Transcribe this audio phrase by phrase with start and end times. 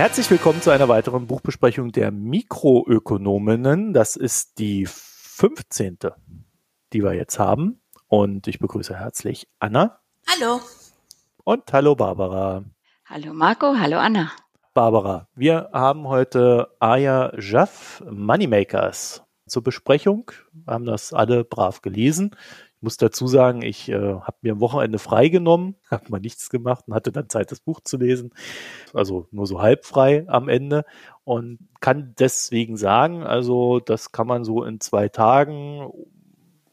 [0.00, 3.92] Herzlich willkommen zu einer weiteren Buchbesprechung der Mikroökonominnen.
[3.92, 5.98] Das ist die 15.
[6.94, 7.82] die wir jetzt haben.
[8.08, 10.00] Und ich begrüße herzlich Anna.
[10.26, 10.62] Hallo.
[11.44, 12.64] Und hallo Barbara.
[13.04, 14.32] Hallo Marco, hallo Anna.
[14.72, 20.30] Barbara, wir haben heute Aya Jaff Moneymakers zur Besprechung.
[20.54, 22.34] Wir haben das alle brav gelesen.
[22.80, 26.94] Muss dazu sagen, ich äh, habe mir am Wochenende freigenommen, habe mal nichts gemacht und
[26.94, 28.32] hatte dann Zeit, das Buch zu lesen.
[28.94, 30.84] Also nur so halb frei am Ende
[31.24, 35.90] und kann deswegen sagen, also das kann man so in zwei Tagen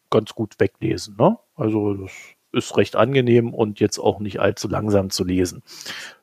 [0.09, 1.16] ganz gut weglesen.
[1.19, 1.38] Ne?
[1.55, 2.11] Also das
[2.53, 5.64] ist recht angenehm und jetzt auch nicht allzu langsam zu lesen.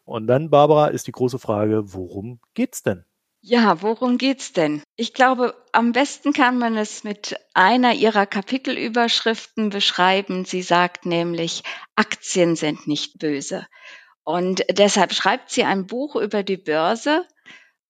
[0.04, 3.04] Und dann, Barbara, ist die große Frage, worum geht's denn?
[3.46, 4.82] Ja, worum geht's denn?
[4.96, 10.46] Ich glaube, am besten kann man es mit einer ihrer Kapitelüberschriften beschreiben.
[10.46, 11.62] Sie sagt nämlich,
[11.94, 13.66] Aktien sind nicht böse.
[14.22, 17.26] Und deshalb schreibt sie ein Buch über die Börse.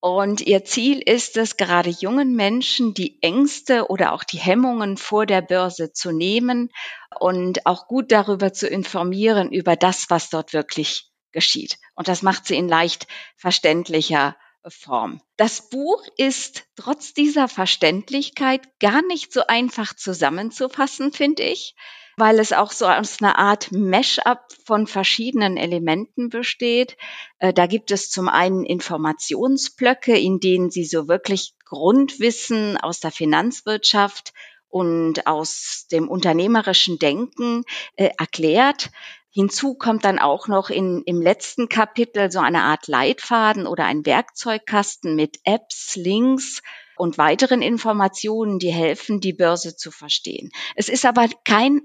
[0.01, 5.25] Und ihr Ziel ist es, gerade jungen Menschen die Ängste oder auch die Hemmungen vor
[5.25, 6.73] der Börse zu nehmen
[7.21, 11.79] und auch gut darüber zu informieren, über das, was dort wirklich geschieht.
[11.95, 14.35] Und das macht sie in leicht verständlicher
[14.69, 15.21] Form.
[15.37, 21.75] Das Buch ist trotz dieser Verständlichkeit gar nicht so einfach zusammenzufassen, finde ich,
[22.17, 26.97] weil es auch so aus einer Art Mesh-up von verschiedenen Elementen besteht.
[27.39, 33.11] Äh, da gibt es zum einen Informationsblöcke, in denen Sie so wirklich Grundwissen aus der
[33.11, 34.33] Finanzwirtschaft
[34.69, 37.65] und aus dem unternehmerischen Denken
[37.97, 38.91] äh, erklärt.
[39.35, 44.07] Hinzu kommt dann auch noch in, im letzten Kapitel so eine Art Leitfaden oder ein
[44.07, 46.63] Werkzeugkasten mit Apps, Links
[46.97, 50.53] und weiteren Informationen, die helfen, die Börse zu verstehen.
[50.77, 51.83] Es ist aber kein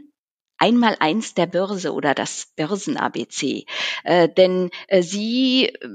[0.59, 3.65] einmal eins der Börse oder das Börsen-ABC,
[4.03, 5.87] äh, denn äh, sie äh,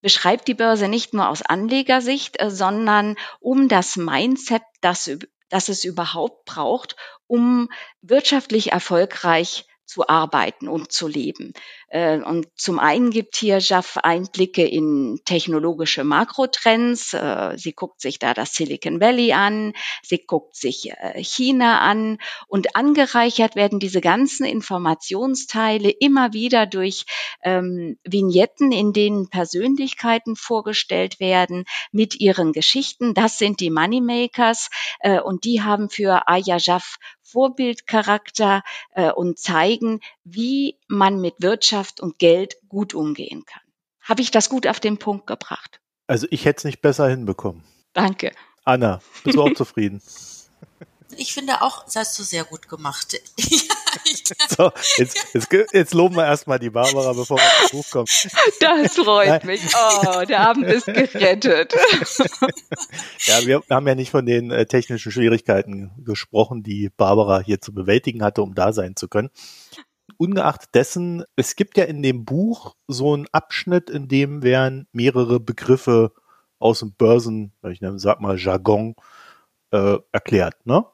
[0.00, 5.10] beschreibt die Börse nicht nur aus Anlegersicht, äh, sondern um das Mindset, das,
[5.50, 6.96] das es überhaupt braucht,
[7.26, 7.68] um
[8.00, 11.52] wirtschaftlich erfolgreich zu arbeiten und zu leben.
[11.88, 17.14] Äh, und zum einen gibt hier Jaff Einblicke in technologische Makrotrends.
[17.14, 22.18] Äh, sie guckt sich da das Silicon Valley an, sie guckt sich äh, China an
[22.48, 27.06] und angereichert werden diese ganzen Informationsteile immer wieder durch
[27.42, 33.14] ähm, Vignetten, in denen Persönlichkeiten vorgestellt werden mit ihren Geschichten.
[33.14, 34.68] Das sind die Moneymakers
[35.24, 42.18] und die haben für Aya Jaff Vorbildcharakter äh, und zeigen, wie man mit Wirtschaft und
[42.18, 43.62] Geld gut umgehen kann.
[44.00, 45.80] Habe ich das gut auf den Punkt gebracht?
[46.06, 47.64] Also ich hätte es nicht besser hinbekommen.
[47.92, 48.32] Danke.
[48.64, 50.00] Anna, bist du auch zufrieden?
[51.16, 53.20] Ich finde auch, das hast du sehr gut gemacht.
[54.56, 58.06] so, jetzt, jetzt, jetzt loben wir erstmal die Barbara, bevor wir ins Buch kommen.
[58.60, 59.46] Das freut Nein.
[59.46, 59.62] mich.
[59.74, 61.74] Oh, der Abend ist gerettet.
[63.26, 67.72] ja, wir haben ja nicht von den äh, technischen Schwierigkeiten gesprochen, die Barbara hier zu
[67.72, 69.30] bewältigen hatte, um da sein zu können.
[70.18, 75.40] Ungeachtet dessen, es gibt ja in dem Buch so einen Abschnitt, in dem werden mehrere
[75.40, 76.12] Begriffe
[76.58, 78.94] aus dem Börsen, ich sag mal Jargon,
[79.72, 80.84] äh, erklärt, ne?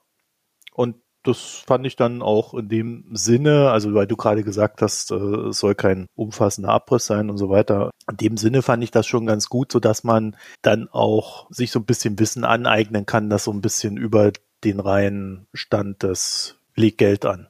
[0.72, 5.12] Und das fand ich dann auch in dem Sinne, also weil du gerade gesagt hast,
[5.12, 7.91] äh, es soll kein umfassender Abriss sein und so weiter.
[8.10, 11.71] In dem Sinne fand ich das schon ganz gut, so dass man dann auch sich
[11.71, 14.33] so ein bisschen Wissen aneignen kann, das so ein bisschen über
[14.65, 17.49] den reinen Stand des legt Geld an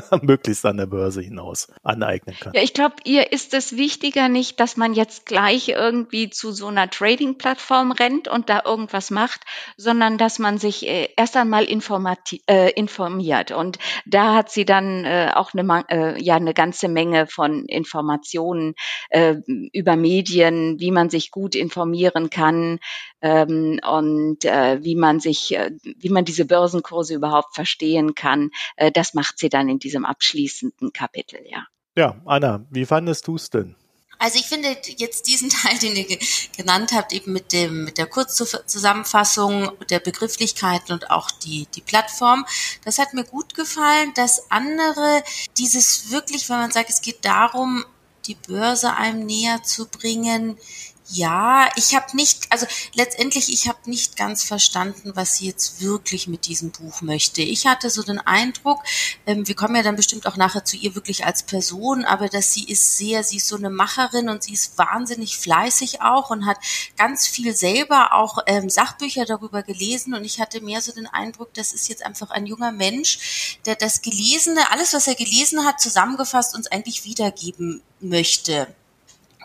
[0.22, 2.52] möglichst an der Börse hinaus aneignen kann.
[2.54, 6.66] Ja, ich glaube, ihr ist es wichtiger nicht, dass man jetzt gleich irgendwie zu so
[6.66, 9.42] einer Trading-Plattform rennt und da irgendwas macht,
[9.76, 13.50] sondern dass man sich äh, erst einmal äh, informiert.
[13.50, 18.74] Und da hat sie dann äh, auch eine, äh, ja, eine ganze Menge von Informationen
[19.10, 19.36] äh,
[19.72, 22.78] über Medien, wie man sich gut informieren kann
[23.20, 25.56] ähm, und äh, wie man sich,
[25.98, 28.50] wie man diese Börsenkurse überhaupt verstehen kann.
[28.94, 31.66] das macht sie dann in diesem abschließenden Kapitel, ja.
[31.96, 33.76] Ja, Anna, wie fandest du es denn?
[34.18, 36.18] Also ich finde jetzt diesen Teil, den ihr
[36.56, 42.44] genannt habt, eben mit dem mit der Kurzzusammenfassung der Begrifflichkeiten und auch die die Plattform,
[42.84, 44.12] das hat mir gut gefallen.
[44.14, 45.22] Das andere,
[45.58, 47.84] dieses wirklich, wenn man sagt, es geht darum,
[48.26, 50.58] die Börse einem näher zu bringen,
[51.08, 56.26] ja, ich habe nicht, also letztendlich, ich habe nicht ganz verstanden, was sie jetzt wirklich
[56.26, 57.42] mit diesem Buch möchte.
[57.42, 58.82] Ich hatte so den Eindruck,
[59.24, 62.52] ähm, wir kommen ja dann bestimmt auch nachher zu ihr wirklich als Person, aber dass
[62.52, 66.44] sie ist sehr, sie ist so eine Macherin und sie ist wahnsinnig fleißig auch und
[66.44, 66.58] hat
[66.96, 71.54] ganz viel selber auch ähm, Sachbücher darüber gelesen und ich hatte mehr so den Eindruck,
[71.54, 75.80] das ist jetzt einfach ein junger Mensch, der das Gelesene, alles, was er gelesen hat,
[75.80, 78.74] zusammengefasst uns eigentlich wiedergeben möchte.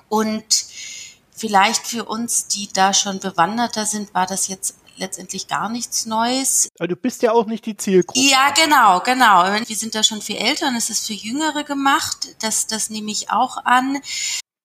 [0.10, 0.66] Und
[1.42, 6.70] vielleicht für uns, die da schon bewanderter sind, war das jetzt letztendlich gar nichts Neues.
[6.78, 8.20] Aber du bist ja auch nicht die Zielgruppe.
[8.20, 9.44] Ja, genau, genau.
[9.68, 12.36] Wir sind da schon viel älter und es ist für Jüngere gemacht.
[12.42, 13.98] Das, das nehme ich auch an.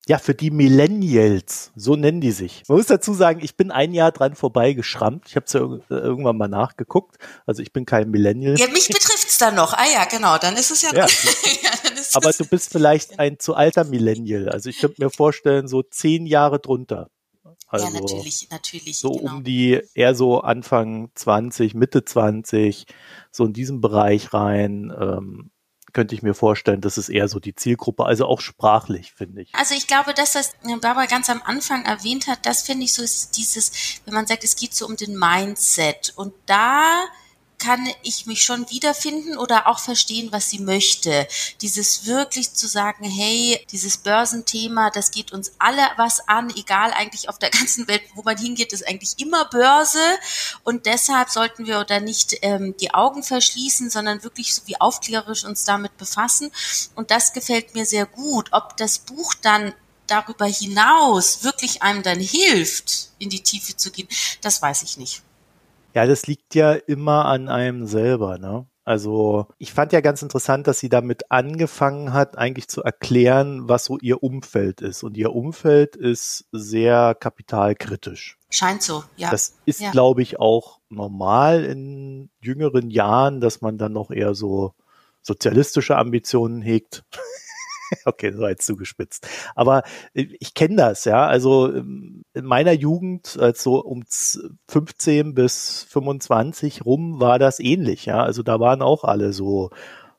[0.08, 2.62] Ja, für die Millennials, so nennen die sich.
[2.68, 5.24] Man muss dazu sagen, ich bin ein Jahr dran vorbeigeschrammt.
[5.26, 7.16] Ich habe es ja irgendwann mal nachgeguckt.
[7.44, 8.56] Also ich bin kein Millennial.
[8.56, 9.72] Ja, mich betrifft's dann noch.
[9.72, 10.94] Ah ja, genau, dann ist es ja.
[10.94, 11.06] ja.
[11.62, 11.70] ja
[12.14, 14.48] Aber du bist vielleicht ein zu alter Millennial.
[14.48, 17.10] Also ich könnte mir vorstellen, so zehn Jahre drunter.
[17.66, 18.98] Also ja, natürlich, natürlich.
[18.98, 19.34] So genau.
[19.34, 22.86] um die eher so Anfang 20, Mitte 20,
[23.32, 24.94] so in diesem Bereich rein.
[24.96, 25.50] Ähm,
[25.96, 29.54] könnte ich mir vorstellen, das ist eher so die Zielgruppe, also auch sprachlich, finde ich.
[29.54, 30.52] Also ich glaube, dass das
[30.82, 33.72] Barbara ganz am Anfang erwähnt hat, das finde ich so ist dieses,
[34.04, 37.06] wenn man sagt, es geht so um den Mindset und da
[37.58, 41.26] kann ich mich schon wiederfinden oder auch verstehen, was sie möchte.
[41.62, 47.28] Dieses wirklich zu sagen, hey, dieses Börsenthema, das geht uns alle was an, egal eigentlich
[47.28, 50.00] auf der ganzen Welt, wo man hingeht, ist eigentlich immer Börse
[50.64, 55.44] und deshalb sollten wir da nicht ähm, die Augen verschließen, sondern wirklich so wie aufklärerisch
[55.44, 56.50] uns damit befassen
[56.94, 58.48] und das gefällt mir sehr gut.
[58.52, 59.72] Ob das Buch dann
[60.06, 64.08] darüber hinaus wirklich einem dann hilft, in die Tiefe zu gehen,
[64.40, 65.22] das weiß ich nicht.
[65.96, 68.66] Ja, das liegt ja immer an einem selber, ne?
[68.84, 73.86] Also ich fand ja ganz interessant, dass sie damit angefangen hat, eigentlich zu erklären, was
[73.86, 75.02] so ihr Umfeld ist.
[75.02, 78.36] Und ihr Umfeld ist sehr kapitalkritisch.
[78.50, 79.30] Scheint so, ja.
[79.30, 79.90] Das ist, ja.
[79.90, 84.74] glaube ich, auch normal in jüngeren Jahren, dass man dann noch eher so
[85.22, 87.04] sozialistische Ambitionen hegt.
[88.04, 89.28] okay, so jetzt zugespitzt.
[89.54, 89.82] Aber
[90.14, 91.26] äh, ich kenne das, ja.
[91.26, 94.04] Also ähm, in meiner Jugend, also um
[94.68, 98.22] 15 bis 25 rum, war das ähnlich, ja.
[98.22, 99.70] Also da waren auch alle so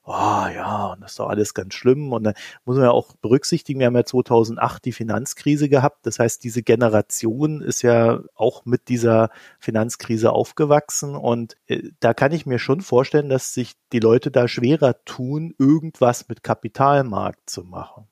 [0.08, 2.14] oh ja, und das ist doch alles ganz schlimm.
[2.14, 2.34] Und dann
[2.66, 6.06] muss man ja auch berücksichtigen, wir haben ja 2008 die Finanzkrise gehabt.
[6.06, 11.16] Das heißt, diese Generation ist ja auch mit dieser Finanzkrise aufgewachsen.
[11.16, 15.54] Und äh, da kann ich mir schon vorstellen, dass sich die Leute da schwerer tun,
[15.60, 18.08] irgendwas mit Kapitalmarkt zu machen.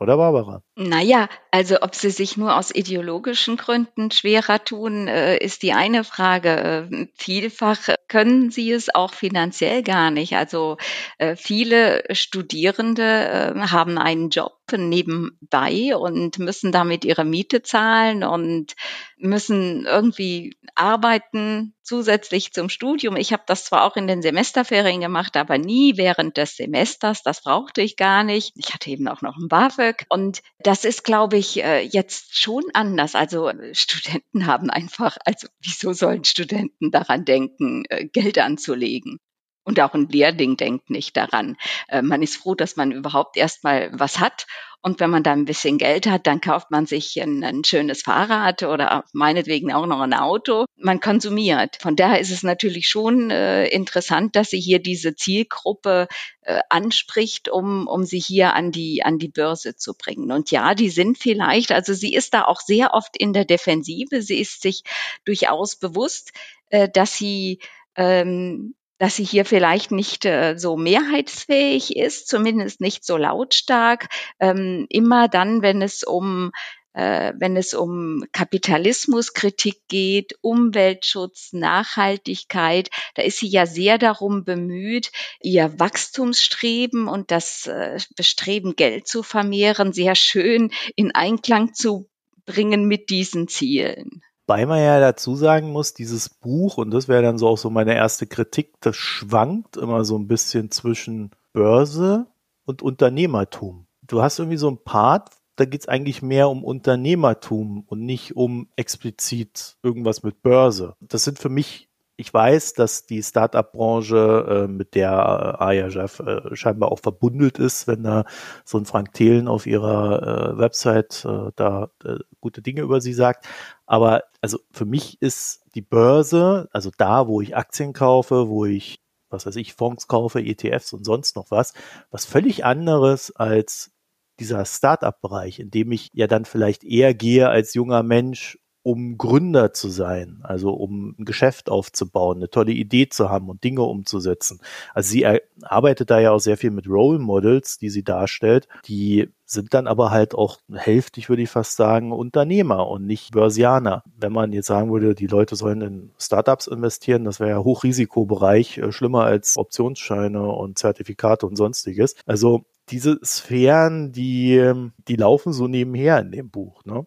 [0.00, 0.62] Oder Barbara?
[0.80, 6.04] Naja, also ob sie sich nur aus ideologischen Gründen schwerer tun, äh, ist die eine
[6.04, 6.88] Frage.
[6.92, 10.36] Äh, vielfach können sie es auch finanziell gar nicht.
[10.36, 10.76] Also
[11.18, 18.74] äh, viele Studierende haben einen Job nebenbei und müssen damit ihre Miete zahlen und
[19.16, 23.16] müssen irgendwie arbeiten zusätzlich zum Studium.
[23.16, 27.22] Ich habe das zwar auch in den Semesterferien gemacht, aber nie während des Semesters.
[27.22, 28.52] Das brauchte ich gar nicht.
[28.56, 32.64] Ich hatte eben auch noch ein BAföG und das ist, glaube ich, äh, jetzt schon
[32.74, 33.14] anders.
[33.14, 39.18] Also Studenten haben einfach, also wieso sollen Studenten daran denken, äh, Geld anzulegen?
[39.64, 41.56] Und auch ein Lehrling denkt nicht daran.
[41.88, 44.46] Äh, man ist froh, dass man überhaupt erstmal was hat.
[44.80, 48.02] Und wenn man da ein bisschen Geld hat, dann kauft man sich ein, ein, schönes
[48.02, 50.66] Fahrrad oder meinetwegen auch noch ein Auto.
[50.76, 51.78] Man konsumiert.
[51.80, 56.06] Von daher ist es natürlich schon äh, interessant, dass sie hier diese Zielgruppe
[56.42, 60.30] äh, anspricht, um, um sie hier an die, an die Börse zu bringen.
[60.30, 64.22] Und ja, die sind vielleicht, also sie ist da auch sehr oft in der Defensive.
[64.22, 64.84] Sie ist sich
[65.24, 66.32] durchaus bewusst,
[66.70, 67.58] äh, dass sie
[67.96, 74.08] ähm, dass sie hier vielleicht nicht äh, so mehrheitsfähig ist, zumindest nicht so lautstark.
[74.40, 76.50] Ähm, immer dann, wenn es um
[76.94, 85.12] äh, wenn es um Kapitalismuskritik geht, Umweltschutz, Nachhaltigkeit, da ist sie ja sehr darum bemüht,
[85.40, 92.08] ihr Wachstumsstreben und das äh, Bestreben, Geld zu vermehren, sehr schön in Einklang zu
[92.46, 94.22] bringen mit diesen Zielen.
[94.48, 97.68] Wobei man ja dazu sagen muss, dieses Buch, und das wäre dann so auch so
[97.68, 102.28] meine erste Kritik, das schwankt immer so ein bisschen zwischen Börse
[102.64, 103.86] und Unternehmertum.
[104.00, 108.36] Du hast irgendwie so ein Part, da geht es eigentlich mehr um Unternehmertum und nicht
[108.36, 110.96] um explizit irgendwas mit Börse.
[111.00, 111.87] Das sind für mich
[112.20, 117.86] ich weiß, dass die Startup-Branche, äh, mit der äh, Ayajaf äh, scheinbar auch verbundelt ist,
[117.86, 118.24] wenn da
[118.64, 123.12] so ein Frank Thelen auf ihrer äh, Website äh, da äh, gute Dinge über sie
[123.12, 123.46] sagt.
[123.86, 129.00] Aber also für mich ist die Börse, also da, wo ich Aktien kaufe, wo ich,
[129.30, 131.72] was weiß ich, Fonds kaufe, ETFs und sonst noch was,
[132.10, 133.92] was völlig anderes als
[134.40, 138.58] dieser Startup-Bereich, in dem ich ja dann vielleicht eher gehe als junger Mensch
[138.88, 143.62] um Gründer zu sein, also um ein Geschäft aufzubauen, eine tolle Idee zu haben und
[143.62, 144.60] Dinge umzusetzen.
[144.94, 145.26] Also sie
[145.60, 149.88] arbeitet da ja auch sehr viel mit Role Models, die sie darstellt, die sind dann
[149.88, 154.04] aber halt auch hälftig, würde ich fast sagen, Unternehmer und nicht Börsianer.
[154.18, 158.78] Wenn man jetzt sagen würde, die Leute sollen in Startups investieren, das wäre ja Hochrisikobereich,
[158.78, 162.14] äh, schlimmer als Optionsscheine und Zertifikate und sonstiges.
[162.24, 164.72] Also diese Sphären, die,
[165.08, 167.06] die laufen so nebenher in dem Buch, ne?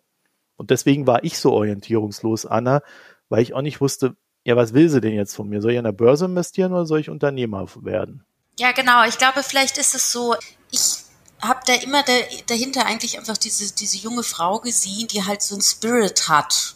[0.61, 2.83] Und deswegen war ich so orientierungslos, Anna,
[3.29, 5.59] weil ich auch nicht wusste, ja, was will sie denn jetzt von mir?
[5.59, 8.23] Soll ich an der Börse investieren oder soll ich Unternehmer werden?
[8.59, 9.03] Ja, genau.
[9.05, 10.35] Ich glaube, vielleicht ist es so,
[10.69, 10.97] ich
[11.41, 12.03] habe da immer
[12.45, 16.75] dahinter eigentlich einfach diese, diese junge Frau gesehen, die halt so ein Spirit hat.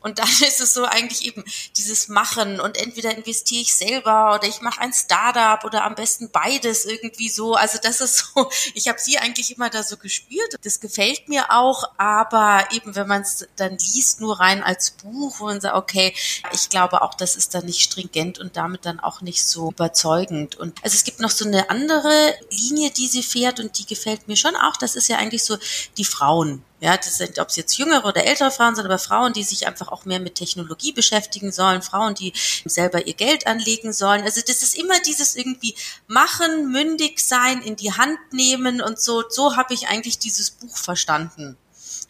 [0.00, 1.44] Und dann ist es so eigentlich eben
[1.76, 6.30] dieses Machen und entweder investiere ich selber oder ich mache ein Startup oder am besten
[6.30, 7.54] beides irgendwie so.
[7.54, 10.56] Also das ist so, ich habe sie eigentlich immer da so gespürt.
[10.62, 15.40] Das gefällt mir auch, aber eben wenn man es dann liest, nur rein als Buch
[15.40, 16.14] und sagt, okay,
[16.52, 20.56] ich glaube auch, das ist dann nicht stringent und damit dann auch nicht so überzeugend.
[20.56, 24.28] Und also es gibt noch so eine andere Linie, die sie fährt und die gefällt
[24.28, 24.76] mir schon auch.
[24.76, 25.58] Das ist ja eigentlich so
[25.96, 26.64] die Frauen.
[26.78, 29.66] Ja, das sind, ob es jetzt jüngere oder ältere Frauen sind, aber Frauen, die sich
[29.66, 32.34] einfach auch mehr mit Technologie beschäftigen sollen, Frauen, die
[32.66, 34.22] selber ihr Geld anlegen sollen.
[34.24, 35.74] Also das ist immer dieses irgendwie
[36.06, 39.24] machen, mündig sein, in die Hand nehmen und so.
[39.28, 41.56] So habe ich eigentlich dieses Buch verstanden.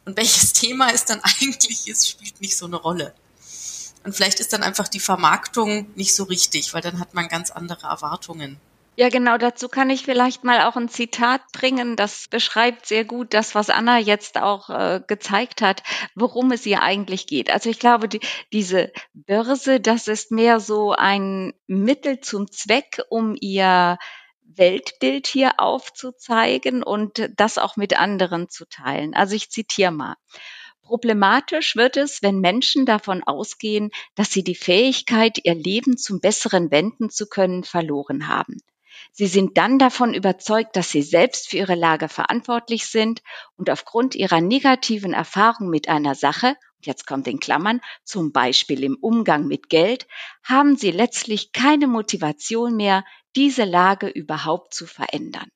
[0.04, 3.14] Und welches Thema es dann eigentlich ist, spielt nicht so eine Rolle.
[4.02, 7.52] Und vielleicht ist dann einfach die Vermarktung nicht so richtig, weil dann hat man ganz
[7.52, 8.58] andere Erwartungen.
[8.98, 11.96] Ja, genau, dazu kann ich vielleicht mal auch ein Zitat bringen.
[11.96, 15.82] Das beschreibt sehr gut das, was Anna jetzt auch äh, gezeigt hat,
[16.14, 17.50] worum es ihr eigentlich geht.
[17.50, 18.20] Also ich glaube, die,
[18.54, 23.98] diese Börse, das ist mehr so ein Mittel zum Zweck, um ihr
[24.40, 29.14] Weltbild hier aufzuzeigen und das auch mit anderen zu teilen.
[29.14, 30.14] Also ich zitiere mal.
[30.80, 36.70] Problematisch wird es, wenn Menschen davon ausgehen, dass sie die Fähigkeit, ihr Leben zum Besseren
[36.70, 38.62] wenden zu können, verloren haben.
[39.18, 43.22] Sie sind dann davon überzeugt, dass sie selbst für ihre Lage verantwortlich sind
[43.56, 48.96] und aufgrund ihrer negativen Erfahrung mit einer Sache, jetzt kommt in Klammern, zum Beispiel im
[48.96, 50.06] Umgang mit Geld,
[50.44, 53.06] haben sie letztlich keine Motivation mehr,
[53.36, 55.48] diese Lage überhaupt zu verändern.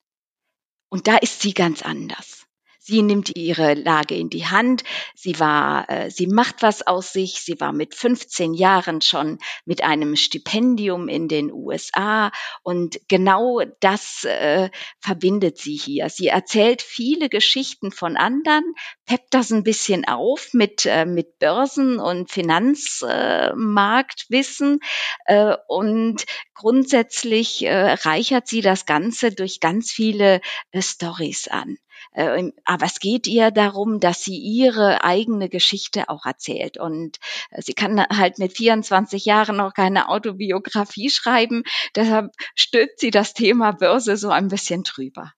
[0.89, 2.40] Und da ist sie ganz anders.
[2.83, 4.85] Sie nimmt ihre Lage in die Hand.
[5.15, 7.43] Sie war, äh, sie macht was aus sich.
[7.43, 12.33] Sie war mit 15 Jahren schon mit einem Stipendium in den USA
[12.63, 16.09] und genau das äh, verbindet sie hier.
[16.09, 18.65] Sie erzählt viele Geschichten von anderen,
[19.05, 24.81] peppt das ein bisschen auf mit äh, mit Börsen und Finanzmarktwissen
[25.27, 31.77] äh, und grundsätzlich äh, reichert sie das Ganze durch ganz viele äh, Stories an.
[32.13, 36.79] Äh, aber es geht ihr darum, dass sie ihre eigene Geschichte auch erzählt.
[36.79, 37.19] Und
[37.51, 41.63] äh, sie kann halt mit 24 Jahren noch keine Autobiografie schreiben.
[41.95, 45.33] Deshalb stülpt sie das Thema Börse so ein bisschen drüber.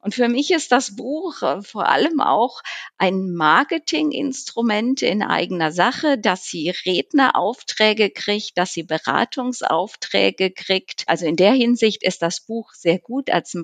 [0.00, 2.62] Und für mich ist das Buch äh, vor allem auch
[2.96, 11.04] ein Marketinginstrument in eigener Sache, dass sie Redneraufträge kriegt, dass sie Beratungsaufträge kriegt.
[11.06, 13.56] Also in der Hinsicht ist das Buch sehr gut als,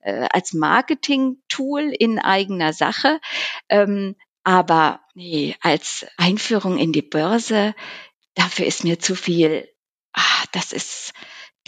[0.00, 3.20] äh, als Marketing-Tool in eigener Sache.
[3.68, 7.74] Ähm, aber nee, als Einführung in die Börse,
[8.34, 9.68] dafür ist mir zu viel,
[10.12, 11.12] ach, das ist,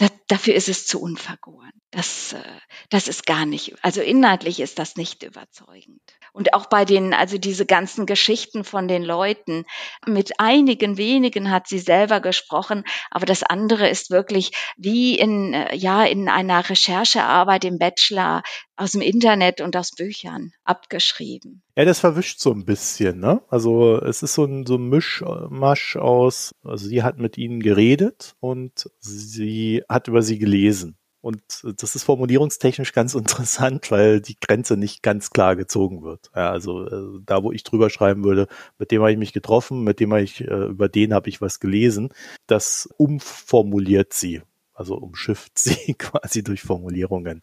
[0.03, 1.71] da, dafür ist es zu unvergoren.
[1.91, 2.43] Das, äh,
[2.89, 6.01] das ist gar nicht, also inhaltlich ist das nicht überzeugend.
[6.33, 9.65] Und auch bei den, also diese ganzen Geschichten von den Leuten,
[10.05, 15.75] mit einigen wenigen hat sie selber gesprochen, aber das andere ist wirklich wie in, äh,
[15.75, 18.43] ja, in einer Recherchearbeit im Bachelor
[18.75, 21.61] aus dem Internet und aus Büchern abgeschrieben.
[21.77, 23.41] Ja, das verwischt so ein bisschen, ne?
[23.49, 28.35] Also es ist so ein, so ein Mischmasch aus, also sie hat mit ihnen geredet
[28.39, 30.97] und sie hat über sie gelesen.
[31.23, 31.41] Und
[31.77, 36.29] das ist formulierungstechnisch ganz interessant, weil die Grenze nicht ganz klar gezogen wird.
[36.35, 39.85] Ja, also äh, da, wo ich drüber schreiben würde, mit dem habe ich mich getroffen,
[39.85, 42.09] mit dem habe ich, äh, über den habe ich was gelesen,
[42.45, 44.41] das umformuliert sie.
[44.73, 47.41] Also umschifft sie quasi durch Formulierungen.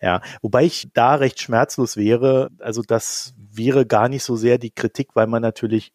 [0.00, 2.50] Ja, wobei ich da recht schmerzlos wäre.
[2.58, 5.92] Also das wäre gar nicht so sehr die Kritik, weil man natürlich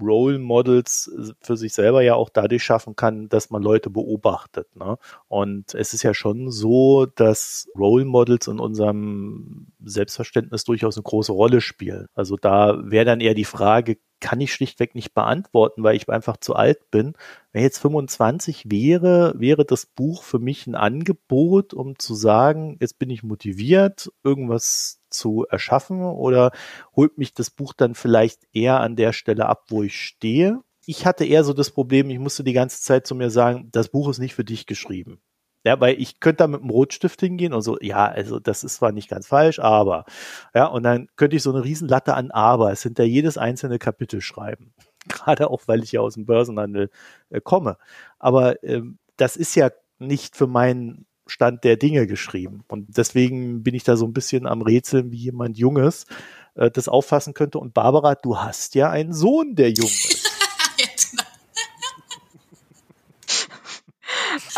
[0.00, 4.74] Role Models äh, für sich selber ja auch dadurch schaffen kann, dass man Leute beobachtet.
[4.76, 4.96] Ne?
[5.28, 11.32] Und es ist ja schon so, dass Role Models in unserem Selbstverständnis durchaus eine große
[11.32, 12.06] Rolle spielen.
[12.14, 16.36] Also da wäre dann eher die Frage, kann ich schlichtweg nicht beantworten, weil ich einfach
[16.36, 17.14] zu alt bin.
[17.52, 22.76] Wenn ich jetzt 25 wäre, wäre das Buch für mich ein Angebot, um zu sagen,
[22.80, 26.52] jetzt bin ich motiviert, irgendwas zu erschaffen oder
[26.96, 30.62] holt mich das Buch dann vielleicht eher an der Stelle ab, wo ich stehe.
[30.86, 33.88] Ich hatte eher so das Problem, ich musste die ganze Zeit zu mir sagen, das
[33.88, 35.20] Buch ist nicht für dich geschrieben.
[35.68, 38.76] Ja, weil ich könnte da mit einem Rotstift hingehen und so, ja, also das ist
[38.76, 40.06] zwar nicht ganz falsch, aber,
[40.54, 44.22] ja, und dann könnte ich so eine Riesenlatte an Aber es hinter jedes einzelne Kapitel
[44.22, 44.72] schreiben.
[45.08, 46.88] Gerade auch, weil ich ja aus dem Börsenhandel
[47.28, 47.76] äh, komme.
[48.18, 52.64] Aber ähm, das ist ja nicht für meinen Stand der Dinge geschrieben.
[52.68, 56.06] Und deswegen bin ich da so ein bisschen am Rätseln, wie jemand Junges
[56.54, 57.58] äh, das auffassen könnte.
[57.58, 60.30] Und Barbara, du hast ja einen Sohn, der jung ist.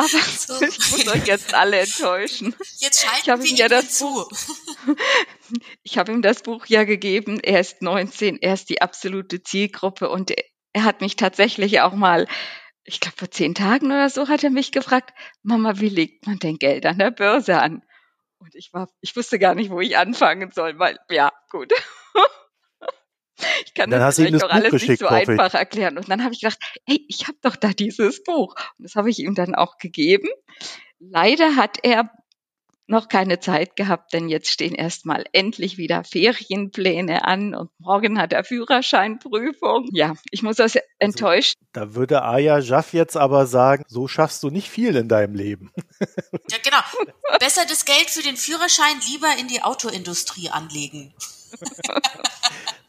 [0.01, 0.55] Aber so.
[0.63, 2.55] ich muss euch jetzt alle enttäuschen.
[2.79, 4.07] Jetzt schalten ich ihm ja das zu.
[4.07, 4.31] Buch,
[5.83, 7.39] ich habe ihm das Buch ja gegeben.
[7.41, 10.33] Er ist 19, er ist die absolute Zielgruppe und
[10.73, 12.27] er hat mich tatsächlich auch mal,
[12.85, 16.39] ich glaube vor zehn Tagen oder so, hat er mich gefragt, Mama, wie legt man
[16.39, 17.83] denn Geld an der Börse an?
[18.39, 21.73] Und ich war, ich wusste gar nicht, wo ich anfangen soll, weil, ja, gut.
[23.67, 25.97] Ich kann dann das vielleicht auch alles nicht so einfach erklären.
[25.97, 28.55] Und dann habe ich gedacht, hey, ich habe doch da dieses Buch.
[28.79, 30.29] Und das habe ich ihm dann auch gegeben.
[30.99, 32.11] Leider hat er
[32.91, 38.33] noch keine Zeit gehabt, denn jetzt stehen erstmal endlich wieder Ferienpläne an und morgen hat
[38.33, 39.89] er Führerscheinprüfung.
[39.93, 41.57] Ja, ich muss aus enttäuscht.
[41.61, 45.35] Also, da würde Aya Jaff jetzt aber sagen, so schaffst du nicht viel in deinem
[45.35, 45.73] Leben.
[46.51, 47.39] Ja, genau.
[47.39, 51.15] Besser das Geld für den Führerschein lieber in die Autoindustrie anlegen.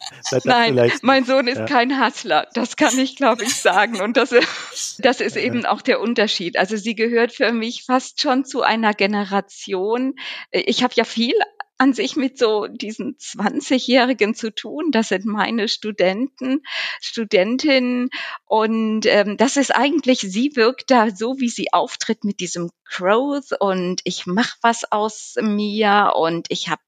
[0.44, 1.66] Nein, mein Sohn ist ja.
[1.66, 2.48] kein Hustler.
[2.54, 4.02] Das kann ich, glaube ich, sagen.
[4.02, 4.30] Und das,
[5.00, 6.58] das ist eben auch der Unterschied.
[6.58, 10.16] Also sie gehört für mich fast schon zu einer Generation.
[10.52, 11.36] Ich habe ja viel
[11.82, 14.92] an sich mit so diesen 20-Jährigen zu tun.
[14.92, 16.62] Das sind meine Studenten,
[17.02, 18.12] Studentinnen.
[18.46, 23.60] Und ähm, das ist eigentlich, sie wirkt da so, wie sie auftritt mit diesem Growth
[23.60, 26.82] und ich mache was aus mir und ich habe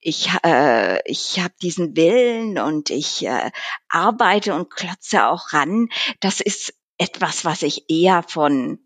[0.00, 3.50] ich, äh, ich habe diesen Willen und ich äh,
[3.88, 5.88] arbeite und klotze auch ran.
[6.20, 8.78] Das ist etwas, was ich eher von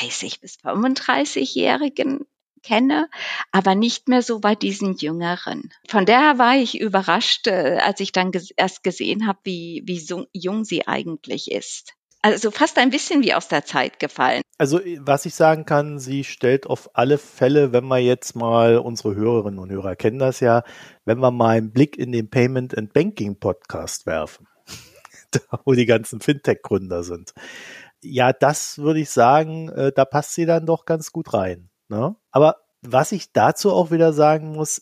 [0.00, 2.26] 30 bis 35-Jährigen
[2.62, 3.08] kenne,
[3.52, 5.72] aber nicht mehr so bei diesen Jüngeren.
[5.88, 10.26] Von daher war ich überrascht, äh, als ich dann erst gesehen habe, wie, wie so
[10.32, 11.94] jung sie eigentlich ist.
[12.20, 14.42] Also fast ein bisschen wie aus der Zeit gefallen.
[14.60, 19.14] Also was ich sagen kann, sie stellt auf alle Fälle, wenn wir jetzt mal, unsere
[19.14, 20.64] Hörerinnen und Hörer kennen das ja,
[21.04, 24.48] wenn wir mal einen Blick in den Payment and Banking Podcast werfen,
[25.30, 27.34] da wo die ganzen Fintech-Gründer sind.
[28.02, 31.70] Ja, das würde ich sagen, äh, da passt sie dann doch ganz gut rein.
[31.88, 32.16] Ne?
[32.32, 34.80] Aber was ich dazu auch wieder sagen muss,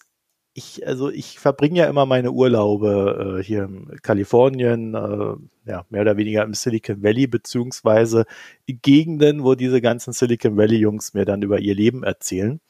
[0.57, 6.01] ich, also ich verbringe ja immer meine Urlaube äh, hier in Kalifornien, äh, ja, mehr
[6.01, 8.25] oder weniger im Silicon Valley, beziehungsweise
[8.67, 12.61] Gegenden, wo diese ganzen Silicon Valley Jungs mir dann über ihr Leben erzählen.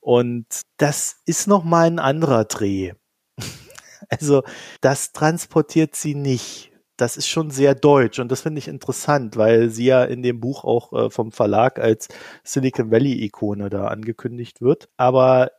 [0.00, 2.94] Und das ist nochmal ein anderer Dreh.
[4.08, 4.42] also,
[4.80, 6.72] das transportiert sie nicht.
[6.96, 10.40] Das ist schon sehr deutsch und das finde ich interessant, weil sie ja in dem
[10.40, 12.08] Buch auch äh, vom Verlag als
[12.42, 14.88] Silicon Valley Ikone da angekündigt wird.
[14.96, 15.50] Aber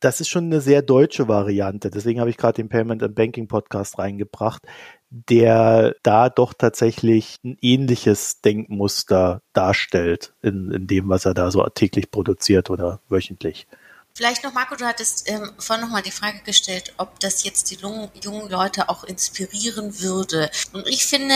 [0.00, 1.90] das ist schon eine sehr deutsche Variante.
[1.90, 4.62] Deswegen habe ich gerade den Payment and Banking Podcast reingebracht,
[5.10, 11.64] der da doch tatsächlich ein ähnliches Denkmuster darstellt in, in dem, was er da so
[11.68, 13.66] täglich produziert oder wöchentlich.
[14.14, 17.76] Vielleicht noch, Marco, du hattest ähm, vorhin nochmal die Frage gestellt, ob das jetzt die
[17.76, 20.50] jungen Leute auch inspirieren würde.
[20.72, 21.34] Und ich finde,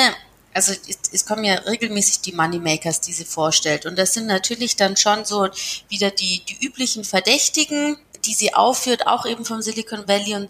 [0.55, 3.85] also es, es, kommen ja regelmäßig die Moneymakers, die sie vorstellt.
[3.85, 5.49] Und das sind natürlich dann schon so
[5.89, 10.49] wieder die, die üblichen Verdächtigen, die sie aufführt, auch eben vom Silicon Valley und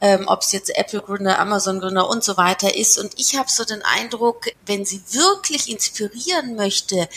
[0.00, 2.98] ähm, ob es jetzt Apple-Gründer, Amazon-Gründer und so weiter ist.
[2.98, 7.08] Und ich habe so den Eindruck, wenn sie wirklich inspirieren möchte,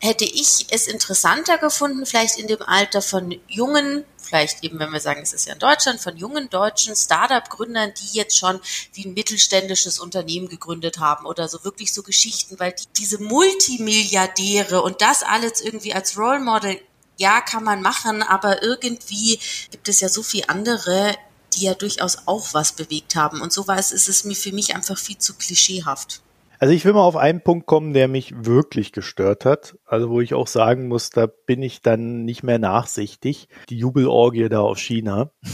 [0.00, 5.00] hätte ich es interessanter gefunden, vielleicht in dem Alter von jungen, vielleicht eben, wenn wir
[5.00, 8.60] sagen, es ist ja in Deutschland, von jungen deutschen Startup-Gründern, die jetzt schon
[8.92, 14.82] wie ein mittelständisches Unternehmen gegründet haben oder so wirklich so Geschichten, weil die, diese Multimilliardäre
[14.82, 16.80] und das alles irgendwie als Role Model
[17.18, 19.38] ja, kann man machen, aber irgendwie
[19.70, 21.14] gibt es ja so viele andere,
[21.54, 23.42] die ja durchaus auch was bewegt haben.
[23.42, 26.22] Und so war es, ist es mir für mich einfach viel zu klischeehaft.
[26.60, 29.76] Also ich will mal auf einen Punkt kommen, der mich wirklich gestört hat.
[29.84, 33.48] Also wo ich auch sagen muss, da bin ich dann nicht mehr nachsichtig.
[33.68, 35.30] Die Jubelorgie da auf China.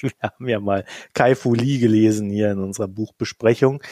[0.00, 3.82] Wir haben ja mal Kai Fu Li gelesen hier in unserer Buchbesprechung.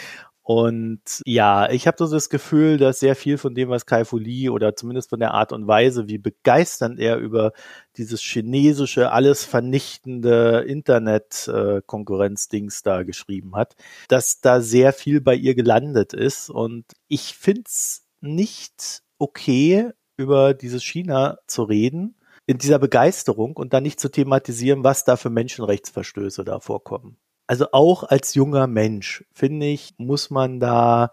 [0.51, 4.17] Und ja, ich habe so das Gefühl, dass sehr viel von dem, was Kai Fu
[4.17, 7.53] Lee oder zumindest von der Art und Weise, wie begeisternd er über
[7.99, 13.77] dieses chinesische, alles vernichtende Internet-Konkurrenzdings da geschrieben hat,
[14.09, 16.49] dass da sehr viel bei ihr gelandet ist.
[16.49, 22.15] Und ich find's nicht okay, über dieses China zu reden,
[22.47, 27.67] in dieser Begeisterung und dann nicht zu thematisieren, was da für Menschenrechtsverstöße da vorkommen also
[27.73, 31.13] auch als junger Mensch, finde ich, muss man da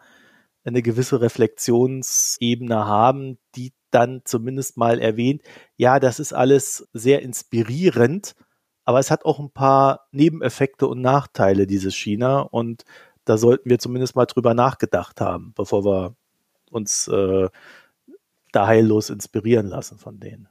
[0.65, 5.41] eine gewisse Reflexionsebene haben, die dann zumindest mal erwähnt,
[5.77, 8.35] ja, das ist alles sehr inspirierend,
[8.83, 12.41] aber es hat auch ein paar Nebeneffekte und Nachteile, dieses China.
[12.41, 12.83] Und
[13.23, 16.15] da sollten wir zumindest mal drüber nachgedacht haben, bevor wir
[16.69, 17.49] uns äh,
[18.51, 20.49] da heillos inspirieren lassen von denen.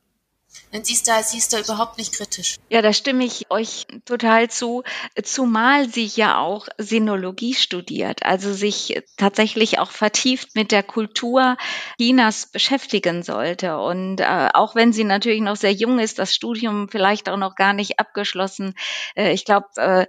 [0.72, 2.56] Denn sie ist da, sie ist da überhaupt nicht kritisch.
[2.68, 4.82] Ja, da stimme ich euch total zu,
[5.22, 11.56] zumal sie ja auch Sinologie studiert, also sich tatsächlich auch vertieft mit der Kultur
[11.98, 13.78] Chinas beschäftigen sollte.
[13.78, 17.54] Und äh, auch wenn sie natürlich noch sehr jung ist, das Studium vielleicht auch noch
[17.54, 18.74] gar nicht abgeschlossen,
[19.16, 20.06] äh, ich glaube, äh,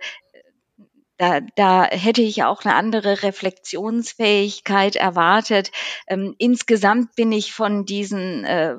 [1.18, 5.72] da, da hätte ich auch eine andere Reflexionsfähigkeit erwartet.
[6.08, 8.76] Ähm, insgesamt bin ich von diesen äh,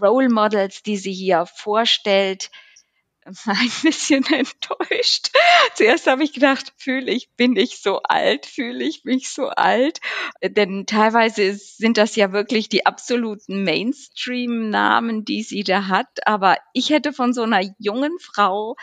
[0.00, 2.50] Role Models, die sie hier vorstellt,
[3.46, 5.30] ein bisschen enttäuscht.
[5.74, 10.00] Zuerst habe ich gedacht, fühle ich, bin ich so alt, fühle ich mich so alt.
[10.42, 16.26] Denn teilweise sind das ja wirklich die absoluten Mainstream-Namen, die sie da hat.
[16.26, 18.76] Aber ich hätte von so einer jungen Frau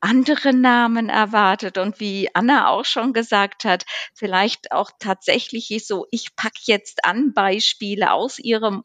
[0.00, 6.36] andere Namen erwartet und wie Anna auch schon gesagt hat, vielleicht auch tatsächlich so, ich
[6.36, 8.84] pack jetzt an Beispiele aus ihrem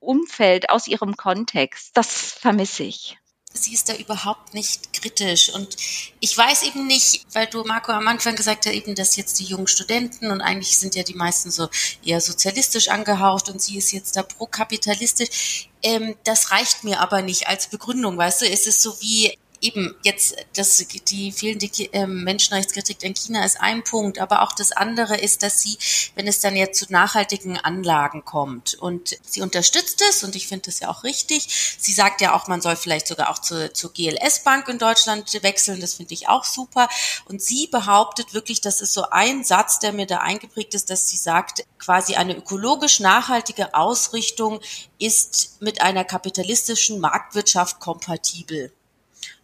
[0.00, 1.90] Umfeld, aus ihrem Kontext.
[1.94, 3.18] Das vermisse ich
[3.52, 5.52] sie ist da überhaupt nicht kritisch.
[5.52, 5.76] Und
[6.20, 9.44] ich weiß eben nicht, weil du, Marco, am Anfang gesagt hast, eben, dass jetzt die
[9.44, 11.68] jungen Studenten und eigentlich sind ja die meisten so
[12.04, 15.68] eher sozialistisch angehaucht und sie ist jetzt da prokapitalistisch.
[15.82, 18.48] Ähm, das reicht mir aber nicht als Begründung, weißt du?
[18.48, 23.84] Es ist so wie, eben jetzt das, die fehlende äh, Menschenrechtskritik in China ist ein
[23.84, 25.76] Punkt, aber auch das andere ist, dass sie,
[26.14, 30.66] wenn es dann jetzt zu nachhaltigen Anlagen kommt und sie unterstützt es und ich finde
[30.66, 31.76] das ja auch richtig.
[31.78, 35.42] Sie sagt ja auch, man soll vielleicht sogar auch zur, zur GLS Bank in Deutschland
[35.42, 36.88] wechseln, das finde ich auch super.
[37.26, 41.08] Und sie behauptet wirklich, das ist so ein Satz, der mir da eingeprägt ist, dass
[41.08, 44.60] sie sagt, quasi eine ökologisch nachhaltige Ausrichtung
[44.98, 48.72] ist mit einer kapitalistischen Marktwirtschaft kompatibel.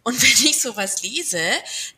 [0.07, 1.41] Und wenn ich sowas lese,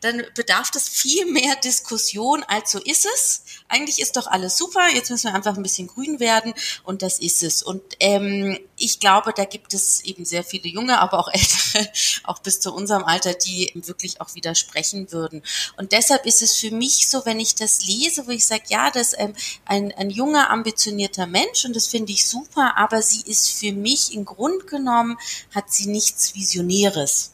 [0.00, 3.44] dann bedarf das viel mehr Diskussion, als so ist es.
[3.68, 7.20] Eigentlich ist doch alles super, jetzt müssen wir einfach ein bisschen grün werden und das
[7.20, 7.62] ist es.
[7.62, 11.88] Und ähm, ich glaube, da gibt es eben sehr viele junge, aber auch ältere,
[12.24, 15.44] auch bis zu unserem Alter, die wirklich auch widersprechen würden.
[15.76, 18.90] Und deshalb ist es für mich so, wenn ich das lese, wo ich sage, ja,
[18.90, 23.22] das ist ähm, ein, ein junger, ambitionierter Mensch und das finde ich super, aber sie
[23.30, 25.16] ist für mich im Grund genommen,
[25.54, 27.30] hat sie nichts Visionäres.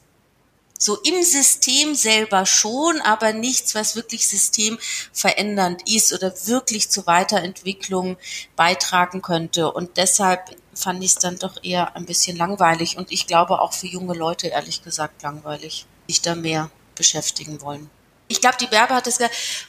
[0.79, 8.19] So im System selber schon, aber nichts, was wirklich systemverändernd ist oder wirklich zur Weiterentwicklung
[8.57, 9.73] beitragen könnte.
[9.73, 13.73] Und deshalb fand ich es dann doch eher ein bisschen langweilig und ich glaube auch
[13.73, 17.89] für junge Leute ehrlich gesagt langweilig, sich da mehr beschäftigen wollen.
[18.29, 19.19] Ich glaube, die Berber hat es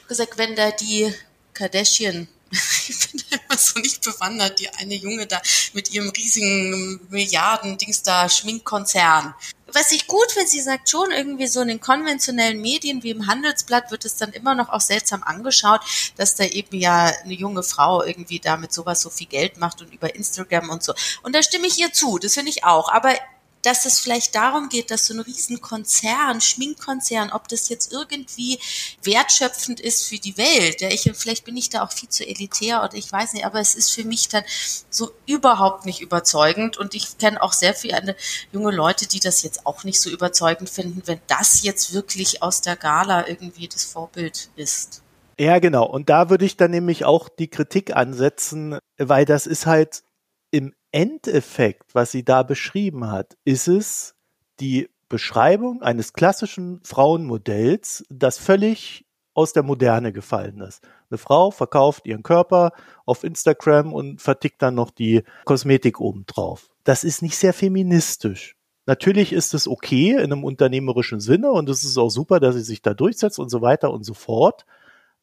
[0.06, 1.12] gesagt, wenn da die
[1.54, 2.28] Kardashian
[2.88, 5.40] ich bin da immer so nicht bewandert, die eine Junge da
[5.74, 9.34] mit ihrem riesigen Milliarden-Dings da Schminkkonzern.
[9.72, 13.26] Was ich gut finde, sie sagt schon irgendwie so in den konventionellen Medien wie im
[13.26, 15.80] Handelsblatt wird es dann immer noch auch seltsam angeschaut,
[16.16, 19.82] dass da eben ja eine junge Frau irgendwie da mit sowas so viel Geld macht
[19.82, 20.94] und über Instagram und so.
[21.22, 22.90] Und da stimme ich ihr zu, das finde ich auch.
[22.90, 23.14] Aber
[23.62, 28.58] dass es vielleicht darum geht, dass so ein Riesenkonzern, Schminkkonzern, ob das jetzt irgendwie
[29.02, 30.80] wertschöpfend ist für die Welt.
[30.80, 33.60] Ja, ich, vielleicht bin ich da auch viel zu elitär oder ich weiß nicht, aber
[33.60, 34.44] es ist für mich dann
[34.90, 38.16] so überhaupt nicht überzeugend und ich kenne auch sehr viele
[38.52, 42.60] junge Leute, die das jetzt auch nicht so überzeugend finden, wenn das jetzt wirklich aus
[42.60, 45.02] der Gala irgendwie das Vorbild ist.
[45.40, 45.84] Ja, genau.
[45.86, 50.02] Und da würde ich dann nämlich auch die Kritik ansetzen, weil das ist halt
[50.50, 54.14] im Endeffekt, was sie da beschrieben hat, ist es
[54.60, 60.82] die Beschreibung eines klassischen Frauenmodells, das völlig aus der Moderne gefallen ist.
[61.10, 62.72] Eine Frau verkauft ihren Körper
[63.06, 66.70] auf Instagram und vertickt dann noch die Kosmetik obendrauf.
[66.84, 68.56] Das ist nicht sehr feministisch.
[68.86, 72.62] Natürlich ist es okay in einem unternehmerischen Sinne und es ist auch super, dass sie
[72.62, 74.64] sich da durchsetzt und so weiter und so fort.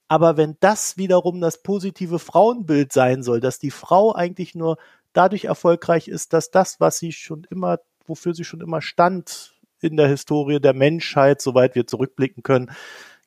[0.07, 4.77] Aber wenn das wiederum das positive Frauenbild sein soll, dass die Frau eigentlich nur
[5.15, 9.97] dadurch erfolgreich ist, dass das, was sie schon immer, wofür sie schon immer stand in
[9.97, 12.71] der Historie der Menschheit, soweit wir zurückblicken können,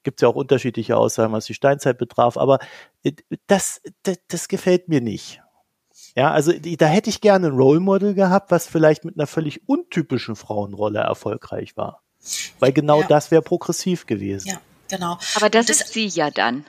[0.02, 2.58] gibt es ja auch unterschiedliche Aussagen, was die Steinzeit betraf, aber
[3.02, 3.12] äh,
[3.46, 5.42] das, das, das gefällt mir nicht.
[6.16, 9.68] Ja, also da hätte ich gerne ein Role Model gehabt, was vielleicht mit einer völlig
[9.68, 12.02] untypischen Frauenrolle erfolgreich war.
[12.58, 13.06] Weil genau ja.
[13.06, 14.48] das wäre progressiv gewesen.
[14.48, 15.18] Ja, genau.
[15.36, 16.64] Aber das, das ist sie ja dann.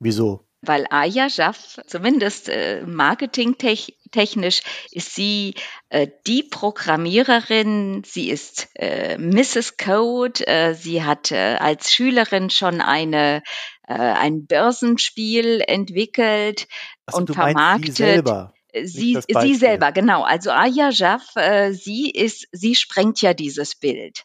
[0.00, 0.47] Wieso?
[0.60, 5.54] Weil Aya Jaff, zumindest äh, marketingtechnisch, ist sie
[5.88, 9.76] äh, die Programmiererin, sie ist äh, Mrs.
[9.76, 13.42] Code, äh, sie hat äh, als Schülerin schon eine,
[13.86, 16.66] äh, ein Börsenspiel entwickelt
[17.06, 17.94] also, und vermarktet.
[17.94, 18.52] Sie selber.
[18.82, 20.24] Sie, sie selber, genau.
[20.24, 24.24] Also Aya Jaff, äh, sie ist, sie sprengt ja dieses Bild.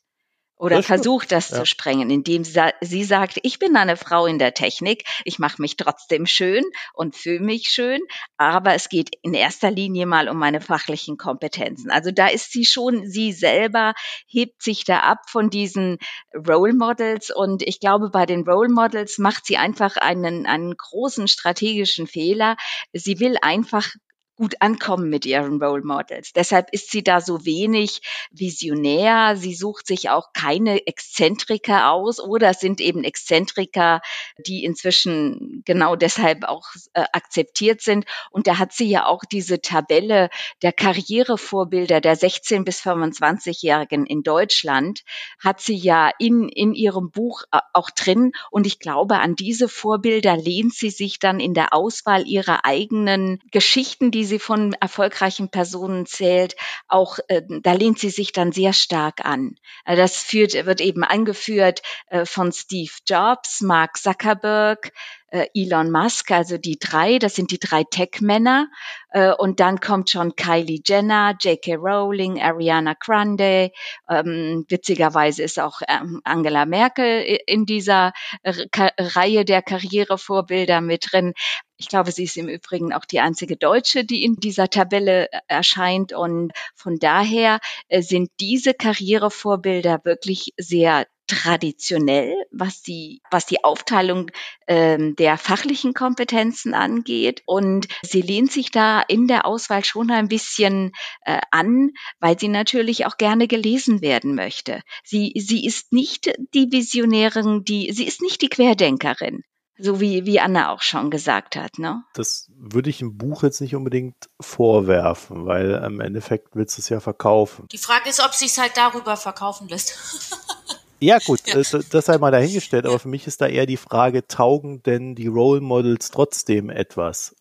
[0.63, 1.57] Oder das versucht das ja.
[1.57, 5.75] zu sprengen, indem sie sagt, ich bin eine Frau in der Technik, ich mache mich
[5.75, 7.99] trotzdem schön und fühle mich schön,
[8.37, 11.91] aber es geht in erster Linie mal um meine fachlichen Kompetenzen.
[11.91, 13.93] Also da ist sie schon, sie selber
[14.25, 15.97] hebt sich da ab von diesen
[16.33, 21.27] Role Models und ich glaube, bei den Role Models macht sie einfach einen, einen großen
[21.27, 22.55] strategischen Fehler.
[22.93, 23.89] Sie will einfach
[24.35, 26.33] gut ankommen mit ihren Role Models.
[26.33, 29.35] Deshalb ist sie da so wenig visionär.
[29.35, 34.01] Sie sucht sich auch keine Exzentriker aus oder sind eben Exzentriker,
[34.45, 38.05] die inzwischen genau deshalb auch äh, akzeptiert sind.
[38.31, 40.29] Und da hat sie ja auch diese Tabelle
[40.61, 45.03] der Karrierevorbilder der 16 bis 25-Jährigen in Deutschland,
[45.39, 48.31] hat sie ja in, in ihrem Buch äh, auch drin.
[48.49, 53.39] Und ich glaube, an diese Vorbilder lehnt sie sich dann in der Auswahl ihrer eigenen
[53.51, 56.55] Geschichten, die sie von erfolgreichen Personen zählt,
[56.87, 59.55] auch äh, da lehnt sie sich dann sehr stark an.
[59.85, 64.91] Also das führt, wird eben angeführt äh, von Steve Jobs, Mark Zuckerberg,
[65.33, 68.69] äh, Elon Musk, also die drei, das sind die drei Tech-Männer.
[69.09, 71.75] Äh, und dann kommt schon Kylie Jenner, J.K.
[71.75, 73.71] Rowling, Ariana Grande.
[74.07, 81.33] Ähm, witzigerweise ist auch ähm, Angela Merkel in dieser Reihe der Karrierevorbilder mit drin.
[81.77, 85.39] Ich glaube, sie ist im Übrigen auch die einzige Deutsche, die in dieser Tabelle äh,
[85.47, 86.13] erscheint.
[86.13, 94.29] Und von daher äh, sind diese Karrierevorbilder wirklich sehr traditionell, was die, was die Aufteilung
[94.67, 97.43] ähm, der fachlichen Kompetenzen angeht.
[97.45, 100.91] Und sie lehnt sich da in der Auswahl schon ein bisschen
[101.25, 104.81] äh, an, weil sie natürlich auch gerne gelesen werden möchte.
[105.03, 109.43] Sie, sie ist nicht die Visionärin, die, sie ist nicht die Querdenkerin.
[109.79, 112.03] So wie, wie Anna auch schon gesagt hat, ne?
[112.13, 116.89] Das würde ich im Buch jetzt nicht unbedingt vorwerfen, weil im Endeffekt willst du es
[116.89, 117.67] ja verkaufen.
[117.71, 119.97] Die Frage ist, ob sich halt darüber verkaufen lässt.
[121.03, 121.61] Ja, gut, ja.
[121.61, 125.27] Das, sei mal dahingestellt, aber für mich ist da eher die Frage, taugen denn die
[125.27, 127.35] Role Models trotzdem etwas,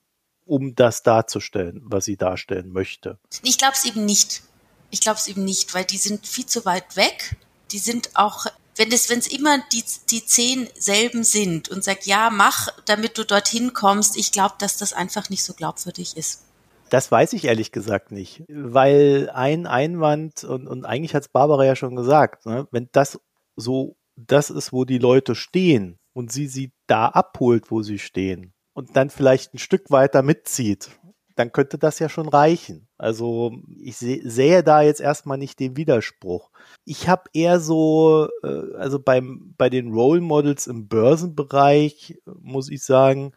[0.45, 3.19] um das darzustellen, was sie darstellen möchte?
[3.43, 4.43] Ich glaube es eben nicht.
[4.91, 7.37] Ich glaube es eben nicht, weil die sind viel zu weit weg.
[7.71, 8.47] Die sind auch,
[8.77, 13.17] wenn es, wenn es immer die, die zehn selben sind und sagt, ja, mach, damit
[13.17, 16.43] du dorthin kommst, ich glaube, dass das einfach nicht so glaubwürdig ist.
[16.91, 21.65] Das weiß ich ehrlich gesagt nicht, weil ein Einwand, und, und eigentlich hat es Barbara
[21.65, 23.19] ja schon gesagt, ne, wenn das
[23.57, 28.53] so das ist, wo die Leute stehen und sie sie da abholt, wo sie stehen
[28.75, 30.91] und dann vielleicht ein Stück weiter mitzieht,
[31.37, 32.89] dann könnte das ja schon reichen.
[32.99, 36.51] Also ich sehe da jetzt erstmal nicht den Widerspruch.
[36.85, 42.85] Ich habe eher so, äh, also beim, bei den Role Models im Börsenbereich, muss ich
[42.85, 43.33] sagen,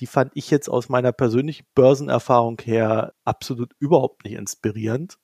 [0.00, 5.18] die fand ich jetzt aus meiner persönlichen Börsenerfahrung her absolut überhaupt nicht inspirierend.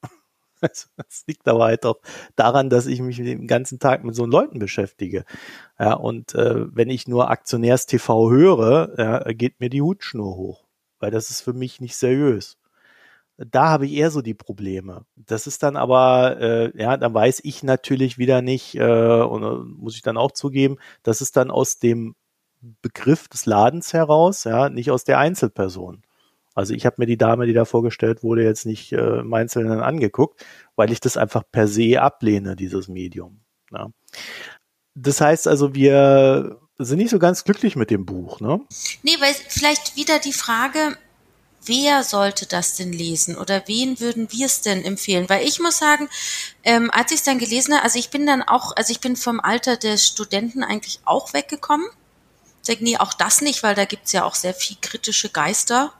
[0.96, 2.00] Das liegt aber halt auch
[2.36, 5.24] daran, dass ich mich den ganzen Tag mit so Leuten beschäftige.
[5.78, 10.64] Ja, und äh, wenn ich nur Aktionärs-TV höre, ja, geht mir die Hutschnur hoch,
[11.00, 12.58] weil das ist für mich nicht seriös.
[13.38, 15.04] Da habe ich eher so die Probleme.
[15.16, 18.82] Das ist dann aber, äh, ja, dann weiß ich natürlich wieder nicht, äh,
[19.22, 22.14] und äh, muss ich dann auch zugeben, das ist dann aus dem
[22.82, 26.02] Begriff des Ladens heraus, ja, nicht aus der Einzelperson.
[26.54, 29.80] Also ich habe mir die Dame, die da vorgestellt wurde, jetzt nicht äh, im Einzelnen
[29.80, 30.44] angeguckt,
[30.76, 33.40] weil ich das einfach per se ablehne, dieses Medium.
[33.72, 33.88] Ja.
[34.94, 38.60] Das heißt also, wir sind nicht so ganz glücklich mit dem Buch, ne?
[39.02, 40.96] Nee, weil vielleicht wieder die Frage,
[41.64, 45.28] wer sollte das denn lesen oder wen würden wir es denn empfehlen?
[45.28, 46.08] Weil ich muss sagen,
[46.64, 49.16] ähm, als ich es dann gelesen habe, also ich bin dann auch, also ich bin
[49.16, 51.86] vom Alter des Studenten eigentlich auch weggekommen.
[52.62, 55.92] Ich denke, nee, auch das nicht, weil da gibt's ja auch sehr viel kritische Geister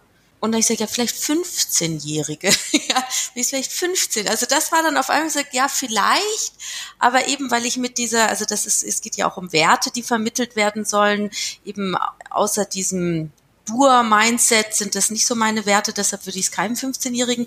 [0.42, 2.48] und dann ich sage, ja, vielleicht 15-Jährige.
[2.72, 4.26] ja, wie vielleicht 15.
[4.28, 6.54] Also das war dann auf einmal gesagt, ja, vielleicht,
[6.98, 9.92] aber eben weil ich mit dieser, also das ist, es geht ja auch um Werte,
[9.92, 11.30] die vermittelt werden sollen,
[11.64, 11.96] eben
[12.28, 13.30] außer diesem
[13.66, 17.46] Dur-Mindset sind das nicht so meine Werte, deshalb würde ich es keinem 15-Jährigen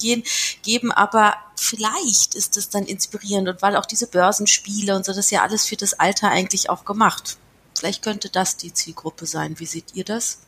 [0.64, 5.26] geben, aber vielleicht ist es dann inspirierend und weil auch diese Börsenspiele und so, das
[5.26, 7.36] ist ja alles für das Alter eigentlich auch gemacht.
[7.78, 9.60] Vielleicht könnte das die Zielgruppe sein.
[9.60, 10.45] Wie seht ihr das?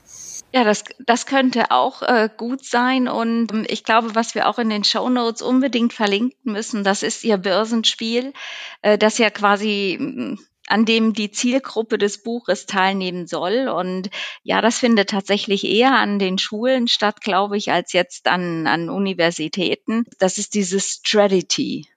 [0.54, 3.08] Ja, das, das könnte auch äh, gut sein.
[3.08, 7.04] Und ähm, ich glaube, was wir auch in den Show Notes unbedingt verlinken müssen, das
[7.04, 8.34] ist Ihr Börsenspiel,
[8.82, 13.70] äh, das ja quasi mm, an dem die Zielgruppe des Buches teilnehmen soll.
[13.70, 14.10] Und
[14.44, 18.90] ja, das findet tatsächlich eher an den Schulen statt, glaube ich, als jetzt an, an
[18.90, 20.06] Universitäten.
[20.20, 21.88] Das ist dieses Strategy.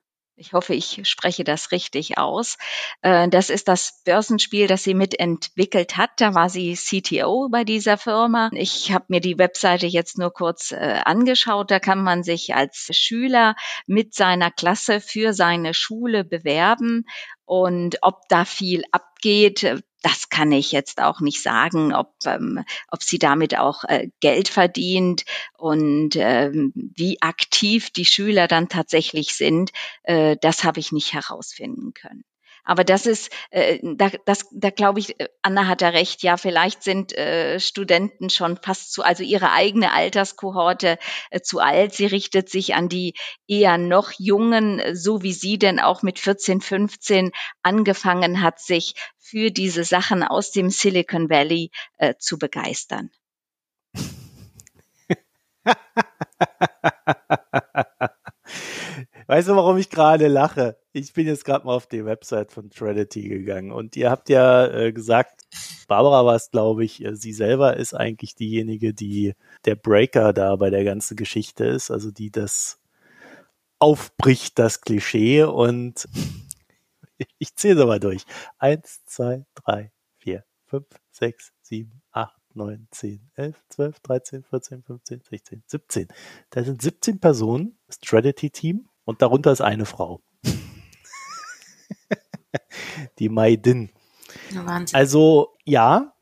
[0.41, 2.57] Ich hoffe, ich spreche das richtig aus.
[3.03, 6.13] Äh, das ist das Börsenspiel, das sie mitentwickelt hat.
[6.17, 8.49] Da war sie CTO bei dieser Firma.
[8.55, 11.71] Ich habe mir die Webseite jetzt nur kurz äh, angeschaut.
[11.71, 13.55] Da kann man sich als Schüler
[13.87, 17.05] mit seiner Klasse für seine Schule bewerben
[17.45, 23.03] Und ob da viel abgeht, das kann ich jetzt auch nicht sagen, ob, ähm, ob
[23.03, 25.25] sie damit auch äh, Geld verdient
[25.57, 31.93] und ähm, wie aktiv die Schüler dann tatsächlich sind, äh, das habe ich nicht herausfinden
[31.95, 32.25] können.
[32.65, 36.23] Aber das ist, äh, da, das, da glaube ich, äh, Anna hat da recht.
[36.23, 40.99] Ja, vielleicht sind äh, Studenten schon fast zu, also ihre eigene Alterskohorte
[41.31, 41.95] äh, zu alt.
[41.95, 43.15] Sie richtet sich an die
[43.47, 49.51] eher noch jungen, so wie sie denn auch mit 14, 15 angefangen hat, sich für
[49.51, 53.11] diese Sachen aus dem Silicon Valley äh, zu begeistern.
[59.31, 60.77] Weißt du, warum ich gerade lache?
[60.93, 64.67] Ich bin jetzt gerade mal auf die Website von Trinity gegangen und ihr habt ja
[64.67, 65.43] äh, gesagt,
[65.87, 69.35] Barbara war es, glaube ich, äh, sie selber ist eigentlich diejenige, die
[69.67, 72.81] der Breaker da bei der ganzen Geschichte ist, also die das
[73.79, 76.09] aufbricht, das Klischee und
[77.39, 78.25] ich zähle mal durch.
[78.59, 85.23] Eins, zwei, drei, vier, fünf, sechs, sieben, acht, neun, zehn, elf, zwölf, dreizehn, vierzehn, fünfzehn,
[85.23, 86.09] sechzehn, siebzehn.
[86.51, 90.21] Da sind 17 Personen, das Trinity-Team und darunter ist eine Frau.
[93.19, 93.91] die Maidin.
[94.53, 94.97] Wahnsinn.
[94.97, 96.13] Also ja,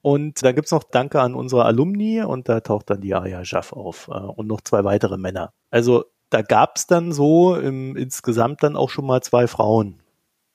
[0.00, 3.74] und da gibt's noch Danke an unsere Alumni und da taucht dann die Arya Jaff
[3.74, 5.52] auf äh, und noch zwei weitere Männer.
[5.70, 10.02] Also da gab's dann so im, insgesamt dann auch schon mal zwei Frauen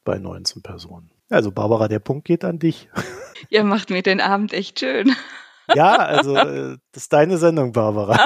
[0.03, 1.11] bei 19 Personen.
[1.29, 2.89] Also Barbara, der Punkt geht an dich.
[3.49, 5.15] Ihr macht mir den Abend echt schön.
[5.75, 8.25] Ja, also äh, das ist deine Sendung, Barbara.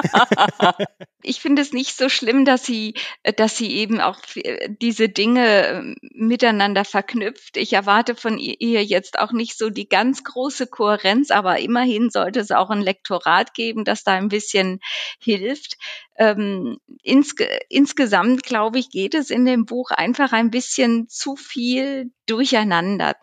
[1.26, 5.08] ich finde es nicht so schlimm, dass sie, äh, dass sie eben auch äh, diese
[5.08, 7.56] Dinge miteinander verknüpft.
[7.56, 12.40] Ich erwarte von ihr jetzt auch nicht so die ganz große Kohärenz, aber immerhin sollte
[12.40, 14.80] es auch ein Lektorat geben, das da ein bisschen
[15.18, 15.76] hilft.
[16.18, 22.10] Ähm, insge insgesamt, glaube ich, geht es in dem Buch einfach ein bisschen zu viel
[22.26, 23.16] durcheinander.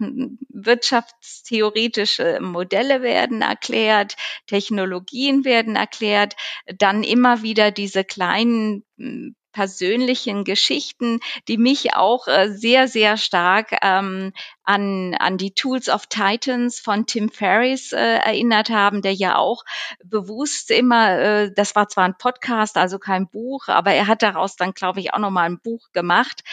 [0.50, 4.16] Wirtschaftstheoretische Modelle werden erklärt,
[4.48, 6.36] Technologien werden erklärt,
[6.78, 13.78] dann immer wieder diese kleinen hm, persönlichen Geschichten, die mich auch äh, sehr, sehr stark
[13.82, 19.38] ähm, an, an die Tools of Titans von Tim Ferriss äh, erinnert haben, der ja
[19.38, 19.64] auch
[20.04, 24.56] bewusst immer, äh, das war zwar ein Podcast, also kein Buch, aber er hat daraus
[24.56, 26.44] dann, glaube ich, auch nochmal ein Buch gemacht,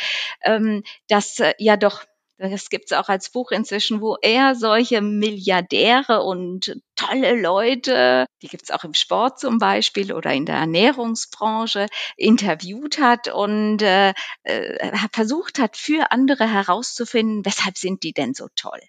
[0.43, 2.05] ähm, das äh, ja doch
[2.49, 8.49] das gibt es auch als Buch inzwischen, wo er solche Milliardäre und tolle Leute, die
[8.49, 14.15] gibt es auch im Sport zum Beispiel oder in der Ernährungsbranche, interviewt hat und äh,
[14.45, 18.81] äh, versucht hat, für andere herauszufinden, weshalb sind die denn so toll.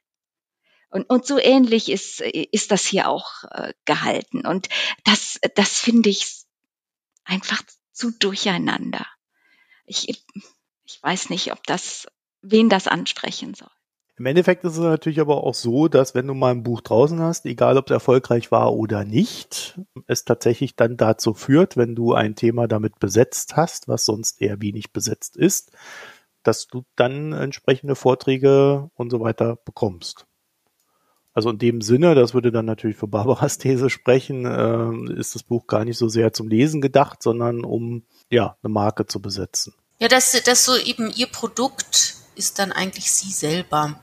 [0.90, 4.46] Und, und so ähnlich ist, ist das hier auch äh, gehalten.
[4.46, 4.70] Und
[5.04, 6.46] das, das finde ich
[7.26, 7.62] einfach
[7.92, 9.06] zu durcheinander.
[9.86, 12.08] Ich, ich weiß nicht, ob das
[12.42, 13.70] wen das ansprechen soll.
[14.18, 17.20] Im Endeffekt ist es natürlich aber auch so, dass wenn du mal ein Buch draußen
[17.22, 22.14] hast, egal ob es erfolgreich war oder nicht, es tatsächlich dann dazu führt, wenn du
[22.14, 25.72] ein Thema damit besetzt hast, was sonst eher wenig besetzt ist,
[26.44, 30.28] dass du dann entsprechende Vorträge und so weiter bekommst.
[31.34, 35.42] Also in dem Sinne, das würde dann natürlich für Barbaras These sprechen, äh, ist das
[35.42, 39.74] Buch gar nicht so sehr zum Lesen gedacht, sondern um ja eine Marke zu besetzen.
[40.00, 44.00] Ja, dass, dass so eben ihr Produkt ist dann eigentlich sie selber.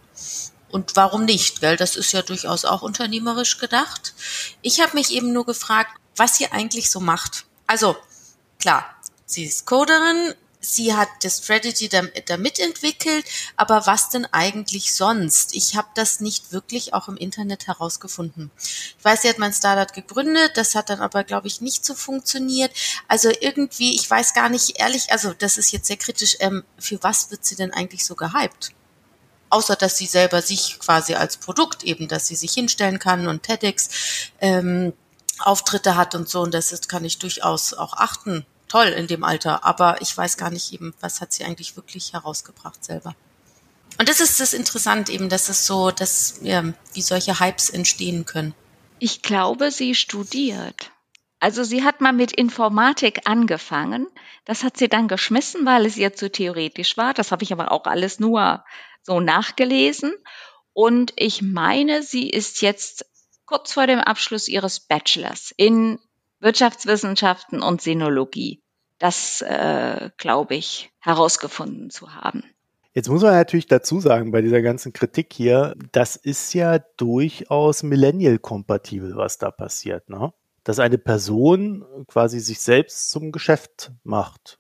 [0.70, 1.61] Und warum nicht?
[1.61, 1.77] Gell?
[1.77, 4.14] Das ist ja durchaus auch unternehmerisch gedacht.
[4.62, 7.46] Ich habe mich eben nur gefragt, was sie eigentlich so macht.
[7.66, 7.96] Also
[8.61, 8.85] klar,
[9.27, 13.25] sie ist Coderin, sie hat das Strategy damit entwickelt,
[13.57, 15.55] aber was denn eigentlich sonst?
[15.55, 18.51] Ich habe das nicht wirklich auch im Internet herausgefunden.
[18.59, 21.94] Ich weiß, sie hat mein Startup gegründet, das hat dann aber, glaube ich, nicht so
[21.94, 22.73] funktioniert.
[23.07, 27.03] Also irgendwie, ich weiß gar nicht ehrlich, also das ist jetzt sehr kritisch, ähm, für
[27.03, 28.73] was wird sie denn eigentlich so gehypt?
[29.51, 33.44] Außer dass sie selber sich quasi als Produkt eben, dass sie sich hinstellen kann und
[33.44, 33.88] TEDx
[34.40, 34.92] ähm,
[35.38, 39.25] Auftritte hat und so, und das ist, kann ich durchaus auch achten toll in dem
[39.25, 43.14] Alter, aber ich weiß gar nicht eben, was hat sie eigentlich wirklich herausgebracht selber.
[43.98, 46.62] Und das ist das Interessant eben, dass es so, dass, ja,
[46.92, 48.54] wie solche Hypes entstehen können.
[49.00, 50.92] Ich glaube, sie studiert.
[51.40, 54.06] Also sie hat mal mit Informatik angefangen.
[54.44, 57.14] Das hat sie dann geschmissen, weil es ihr zu theoretisch war.
[57.14, 58.64] Das habe ich aber auch alles nur
[59.02, 60.12] so nachgelesen.
[60.73, 63.04] Und ich meine, sie ist jetzt
[63.46, 65.98] kurz vor dem Abschluss ihres Bachelors in
[66.41, 68.63] Wirtschaftswissenschaften und Sinologie.
[68.99, 72.43] Das äh, glaube ich herausgefunden zu haben.
[72.95, 77.83] Jetzt muss man natürlich dazu sagen, bei dieser ganzen Kritik hier, das ist ja durchaus
[77.85, 80.33] millennial-kompatibel, was da passiert, ne?
[80.65, 84.59] Dass eine Person quasi sich selbst zum Geschäft macht.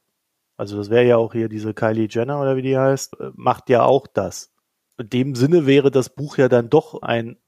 [0.56, 3.70] Also das wäre ja auch hier diese Kylie Jenner oder wie die heißt, äh, macht
[3.70, 4.52] ja auch das.
[4.98, 7.38] In dem Sinne wäre das Buch ja dann doch ein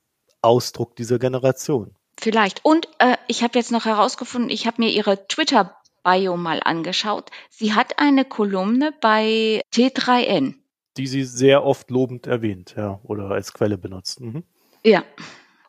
[0.42, 1.94] Ausdruck dieser Generation.
[2.20, 2.64] Vielleicht.
[2.64, 7.30] Und äh, ich habe jetzt noch herausgefunden, ich habe mir ihre Twitter-Bio mal angeschaut.
[7.48, 10.54] Sie hat eine Kolumne bei T3N.
[10.98, 14.20] Die sie sehr oft lobend erwähnt, ja, oder als Quelle benutzt.
[14.20, 14.44] Mhm.
[14.84, 15.02] Ja.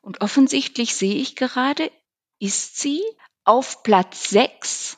[0.01, 1.89] Und offensichtlich sehe ich gerade,
[2.39, 3.01] ist sie
[3.45, 4.97] auf Platz 6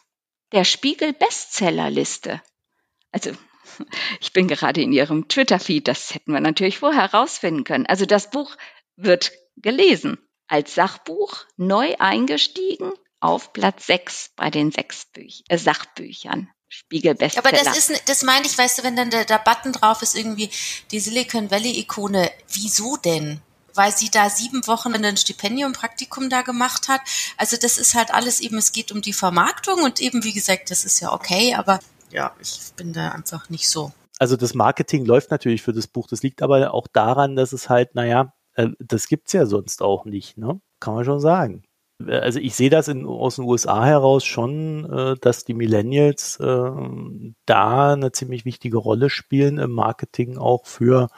[0.53, 2.41] der Spiegel Bestsellerliste.
[3.11, 3.31] Also
[4.21, 7.85] ich bin gerade in ihrem Twitter-Feed, das hätten wir natürlich vorher herausfinden können.
[7.85, 8.55] Also das Buch
[8.95, 10.17] wird gelesen
[10.53, 16.47] als Sachbuch, neu eingestiegen auf Platz 6 bei den sechs Büch äh, Sachbüchern.
[16.69, 17.47] Spiegel Bestseller.
[17.47, 20.15] Aber das ist, das meine ich, weißt du, wenn dann der, der Button drauf ist,
[20.15, 20.51] irgendwie
[20.91, 23.41] die Silicon Valley Ikone, wieso denn?
[23.75, 27.01] weil sie da sieben Wochen ein Stipendium-Praktikum da gemacht hat.
[27.37, 30.69] Also das ist halt alles eben, es geht um die Vermarktung und eben, wie gesagt,
[30.69, 31.79] das ist ja okay, aber
[32.11, 33.91] ja, ich bin da einfach nicht so.
[34.19, 36.05] Also das Marketing läuft natürlich für das Buch.
[36.07, 40.05] Das liegt aber auch daran, dass es halt, naja, äh, das gibt's ja sonst auch
[40.05, 40.59] nicht, ne?
[40.79, 41.63] Kann man schon sagen.
[42.07, 46.71] Also ich sehe das in, aus den USA heraus schon, äh, dass die Millennials äh,
[47.45, 51.09] da eine ziemlich wichtige Rolle spielen im Marketing auch für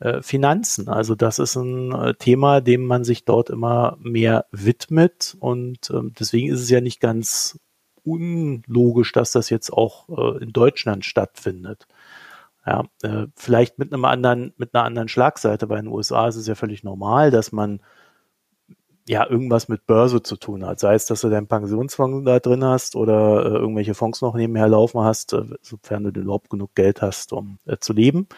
[0.00, 0.88] äh, Finanzen.
[0.88, 6.12] Also das ist ein äh, Thema, dem man sich dort immer mehr widmet und ähm,
[6.18, 7.58] deswegen ist es ja nicht ganz
[8.04, 11.86] unlogisch, dass das jetzt auch äh, in Deutschland stattfindet.
[12.66, 16.36] Ja, äh, vielleicht mit einem anderen, mit einer anderen Schlagseite, weil in den USA ist
[16.36, 17.80] es ja völlig normal, dass man
[19.06, 20.80] ja irgendwas mit Börse zu tun hat.
[20.80, 24.68] Sei es, dass du deinen Pensionsfonds da drin hast oder äh, irgendwelche Fonds noch nebenher
[24.68, 28.28] laufen hast, äh, sofern du überhaupt genug Geld hast, um äh, zu leben.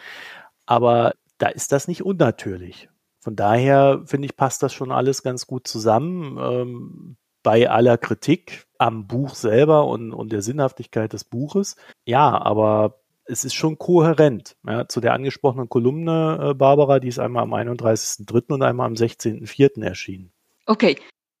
[0.65, 2.89] Aber da ist das nicht unnatürlich.
[3.21, 6.37] Von daher finde ich, passt das schon alles ganz gut zusammen.
[6.37, 11.77] Ähm, bei aller Kritik am Buch selber und, und der Sinnhaftigkeit des Buches.
[12.05, 14.55] Ja, aber es ist schon kohärent.
[14.65, 18.53] Ja, zu der angesprochenen Kolumne, äh, Barbara, die ist einmal am 31.03.
[18.53, 19.83] und einmal am 16.04.
[19.83, 20.31] erschienen.
[20.65, 20.97] Okay.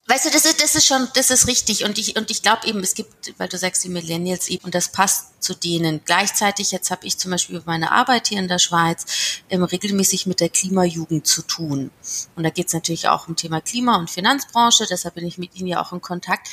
[0.09, 1.83] Weißt du, das ist, das ist schon, das ist richtig.
[1.83, 4.73] Und ich, und ich glaube eben, es gibt, weil du sagst, die Millennials eben, und
[4.73, 5.99] das passt zu denen.
[6.05, 10.25] Gleichzeitig, jetzt habe ich zum Beispiel über meine Arbeit hier in der Schweiz ähm, regelmäßig
[10.25, 11.91] mit der Klimajugend zu tun.
[12.37, 15.55] Und da geht es natürlich auch um Thema Klima- und Finanzbranche, deshalb bin ich mit
[15.55, 16.47] ihnen ja auch in Kontakt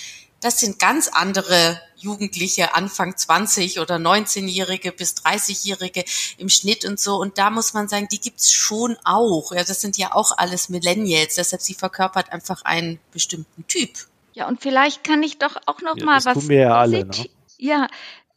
[0.44, 6.04] das sind ganz andere Jugendliche, Anfang 20 oder 19-Jährige bis 30-Jährige
[6.36, 7.16] im Schnitt und so.
[7.16, 9.52] Und da muss man sagen, die gibt's schon auch.
[9.52, 11.36] Ja, das sind ja auch alles Millennials.
[11.36, 13.90] Deshalb sie verkörpert einfach einen bestimmten Typ.
[14.34, 16.34] Ja, und vielleicht kann ich doch auch noch Ja, mal das was.
[16.34, 17.04] tun wir ja alle, ne?
[17.06, 17.88] posit- Ja,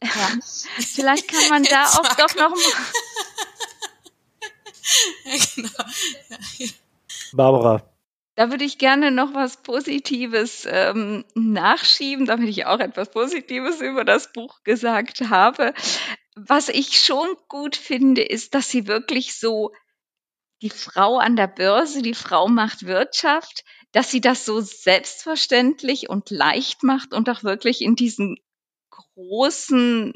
[0.78, 2.58] vielleicht kann man da auch doch noch mal.
[5.54, 6.70] genau.
[7.32, 7.82] Barbara,
[8.38, 14.04] Da würde ich gerne noch was Positives ähm, nachschieben, damit ich auch etwas Positives über
[14.04, 15.74] das Buch gesagt habe.
[16.36, 19.72] Was ich schon gut finde, ist, dass sie wirklich so
[20.62, 26.30] die Frau an der Börse, die Frau macht Wirtschaft, dass sie das so selbstverständlich und
[26.30, 28.36] leicht macht und auch wirklich in diesen
[28.90, 30.14] großen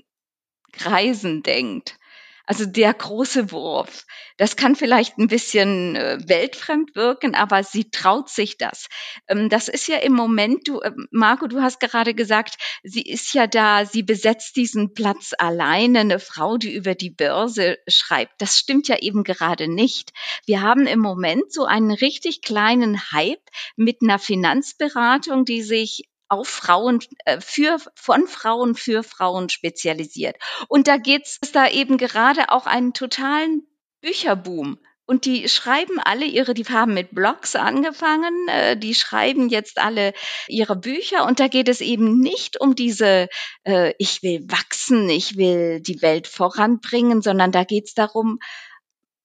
[0.71, 1.99] Kreisen denkt.
[2.47, 4.05] Also der große Wurf.
[4.37, 8.89] Das kann vielleicht ein bisschen äh, weltfremd wirken, aber sie traut sich das.
[9.29, 13.33] Ähm, das ist ja im Moment, du, äh, Marco, du hast gerade gesagt, sie ist
[13.35, 18.41] ja da, sie besetzt diesen Platz alleine, eine Frau, die über die Börse schreibt.
[18.41, 20.13] Das stimmt ja eben gerade nicht.
[20.47, 23.43] Wir haben im Moment so einen richtig kleinen Hype
[23.77, 30.37] mit einer Finanzberatung, die sich auf Frauen, äh, für, von Frauen für Frauen spezialisiert.
[30.69, 33.67] Und da geht's da eben gerade auch einen totalen
[34.01, 34.79] Bücherboom.
[35.05, 40.15] Und die schreiben alle ihre, die haben mit Blogs angefangen, äh, die schreiben jetzt alle
[40.49, 43.29] ihre Bücher und da geht es eben nicht um diese,
[43.65, 48.39] äh, ich will wachsen, ich will die Welt voranbringen, sondern da geht's darum,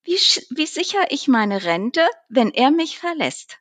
[0.03, 0.18] wie,
[0.49, 3.60] wie sichere ich meine Rente, wenn er mich verlässt.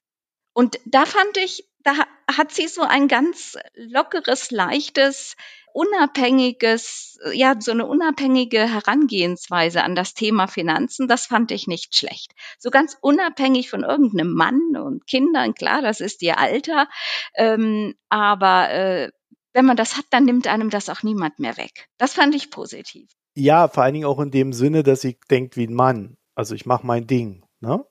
[0.53, 2.07] Und da fand ich, da ha-
[2.37, 5.37] hat sie so ein ganz lockeres, leichtes,
[5.73, 11.07] unabhängiges, ja, so eine unabhängige Herangehensweise an das Thema Finanzen.
[11.09, 12.33] Das fand ich nicht schlecht.
[12.59, 15.55] So ganz unabhängig von irgendeinem Mann und Kindern.
[15.55, 16.89] Klar, das ist ihr Alter.
[17.35, 19.11] Ähm, aber äh,
[19.53, 21.89] wenn man das hat, dann nimmt einem das auch niemand mehr weg.
[21.99, 23.09] Das fand ich positiv.
[23.35, 26.17] ja, vor allen Dingen auch in dem Sinne, dass sie denkt wie ein Mann.
[26.35, 27.85] Also ich mache mein Ding, ne?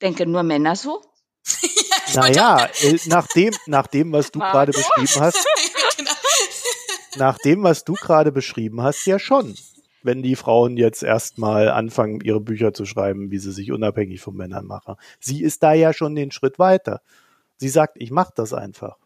[0.00, 1.02] Denke nur Männer so?
[2.14, 4.52] Naja, äh, nach dem, nach dem, was du Marco?
[4.52, 5.46] gerade beschrieben hast,
[5.96, 6.10] genau.
[7.16, 9.54] nach dem, was du gerade beschrieben hast, ja schon.
[10.02, 14.36] Wenn die Frauen jetzt erstmal anfangen, ihre Bücher zu schreiben, wie sie sich unabhängig von
[14.36, 14.94] Männern machen.
[15.18, 17.00] Sie ist da ja schon den Schritt weiter.
[17.56, 18.98] Sie sagt, ich mache das einfach.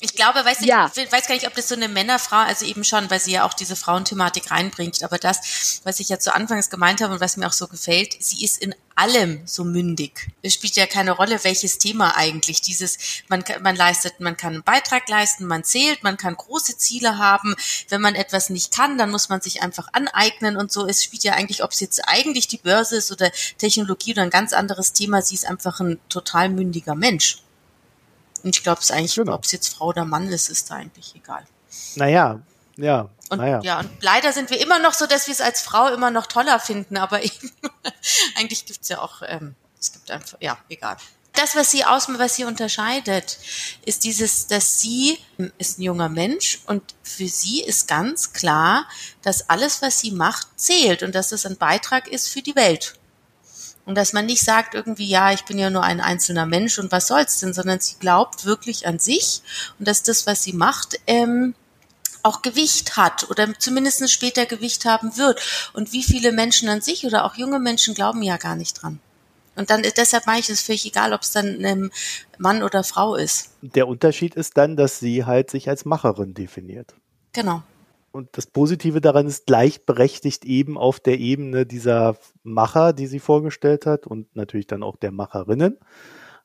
[0.00, 0.90] Ich glaube, weiß nicht, ja.
[0.94, 3.44] ich weiß gar nicht, ob das so eine Männerfrau, also eben schon, weil sie ja
[3.44, 7.36] auch diese Frauenthematik reinbringt, aber das, was ich ja zu Anfangs gemeint habe und was
[7.36, 10.28] mir auch so gefällt, sie ist in allem so mündig.
[10.42, 12.98] Es spielt ja keine Rolle, welches Thema eigentlich dieses,
[13.28, 17.54] man, man leistet, man kann einen Beitrag leisten, man zählt, man kann große Ziele haben.
[17.88, 20.86] Wenn man etwas nicht kann, dann muss man sich einfach aneignen und so.
[20.86, 24.30] Es spielt ja eigentlich, ob es jetzt eigentlich die Börse ist oder Technologie oder ein
[24.30, 27.41] ganz anderes Thema, sie ist einfach ein total mündiger Mensch.
[28.42, 29.34] Und ich glaube, es eigentlich, genau.
[29.34, 31.44] ob es jetzt Frau oder Mann ist, ist da eigentlich egal.
[31.96, 32.40] Naja,
[32.76, 33.08] ja.
[33.30, 33.60] Und, naja.
[33.62, 36.26] ja, und leider sind wir immer noch so, dass wir es als Frau immer noch
[36.26, 37.52] toller finden, aber eben,
[38.36, 40.96] eigentlich gibt es ja auch, ähm, es gibt einfach, ja, egal.
[41.34, 43.38] Das, was sie aus, was sie unterscheidet,
[43.86, 45.18] ist dieses, dass sie
[45.56, 48.86] ist ein junger Mensch und für sie ist ganz klar,
[49.22, 52.98] dass alles, was sie macht, zählt und dass es ein Beitrag ist für die Welt.
[53.84, 56.92] Und dass man nicht sagt irgendwie, ja, ich bin ja nur ein einzelner Mensch und
[56.92, 59.42] was soll's denn, sondern sie glaubt wirklich an sich
[59.78, 61.54] und dass das, was sie macht, ähm,
[62.22, 65.40] auch Gewicht hat oder zumindest später Gewicht haben wird.
[65.72, 69.00] Und wie viele Menschen an sich oder auch junge Menschen glauben ja gar nicht dran.
[69.54, 71.90] Und dann deshalb meine ich es völlig egal, ob es dann ein
[72.38, 73.50] Mann oder Frau ist.
[73.60, 76.94] Der Unterschied ist dann, dass sie halt sich als Macherin definiert.
[77.32, 77.62] Genau.
[78.12, 83.86] Und das Positive daran ist gleichberechtigt eben auf der Ebene dieser Macher, die sie vorgestellt
[83.86, 85.78] hat und natürlich dann auch der Macherinnen.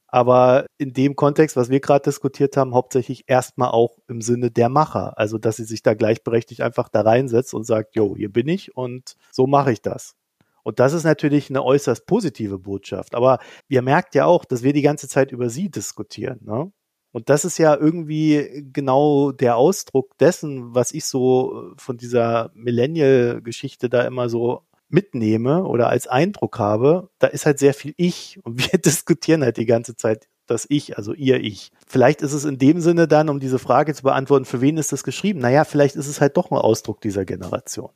[0.07, 4.70] Aber in dem Kontext, was wir gerade diskutiert haben, hauptsächlich erstmal auch im Sinne der
[4.70, 5.18] Macher.
[5.18, 8.76] Also, dass sie sich da gleichberechtigt einfach da reinsetzt und sagt, jo, hier bin ich
[8.78, 10.15] und so mache ich das.
[10.63, 13.15] Und das ist natürlich eine äußerst positive Botschaft.
[13.15, 16.39] Aber ihr merkt ja auch, dass wir die ganze Zeit über sie diskutieren.
[16.43, 16.72] Ne?
[17.18, 23.89] Und das ist ja irgendwie genau der Ausdruck dessen, was ich so von dieser Millennial-Geschichte
[23.89, 27.09] da immer so mitnehme oder als Eindruck habe.
[27.18, 30.95] Da ist halt sehr viel Ich und wir diskutieren halt die ganze Zeit das Ich,
[30.95, 31.72] also ihr Ich.
[31.88, 34.91] Vielleicht ist es in dem Sinne dann, um diese Frage zu beantworten, für wen ist
[34.91, 35.39] das geschrieben?
[35.39, 37.89] Naja, vielleicht ist es halt doch ein Ausdruck dieser Generation.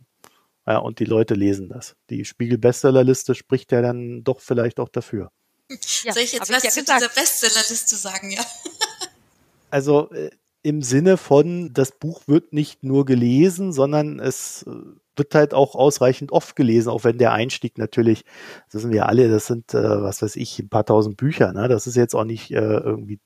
[0.66, 1.96] Ja, und die Leute lesen das.
[2.10, 5.30] Die Spiegel-Bestsellerliste spricht ja dann doch vielleicht auch dafür.
[6.04, 8.44] Ja, Soll ich jetzt was ja zu dieser Bestsellerliste sagen, ja?
[9.72, 10.30] Also äh,
[10.64, 14.72] im Sinne von, das Buch wird nicht nur gelesen, sondern es äh,
[15.16, 18.24] wird halt auch ausreichend oft gelesen, auch wenn der Einstieg natürlich,
[18.66, 21.52] das wissen wir alle, das sind, äh, was weiß ich, ein paar tausend Bücher.
[21.54, 21.68] Ne?
[21.68, 23.20] Das ist jetzt auch nicht irgendwie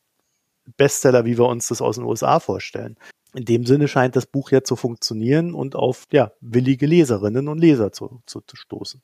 [0.78, 2.98] Bestseller, wie wir uns das aus den USA vorstellen.
[3.36, 7.60] In dem Sinne scheint das Buch ja zu funktionieren und auf ja, willige Leserinnen und
[7.60, 9.02] Leser zu, zu, zu stoßen.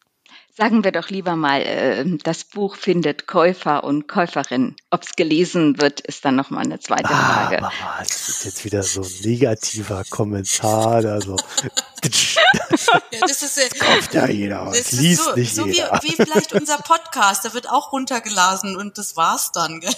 [0.58, 4.76] Sagen wir doch lieber mal, äh, das Buch findet Käufer und Käuferinnen.
[4.90, 7.58] Ob es gelesen wird, ist dann nochmal eine zweite ah, Frage.
[7.60, 11.06] Ah, Mama, das ist jetzt wieder so ein negativer Kommentar.
[11.06, 11.38] Also,
[12.04, 16.00] ja, das ist, das kauft ja jeder, das, das liest so, nicht so jeder.
[16.04, 19.80] Wie, wie vielleicht unser Podcast, der wird auch runtergeladen und das war's dann.
[19.80, 19.94] Gell?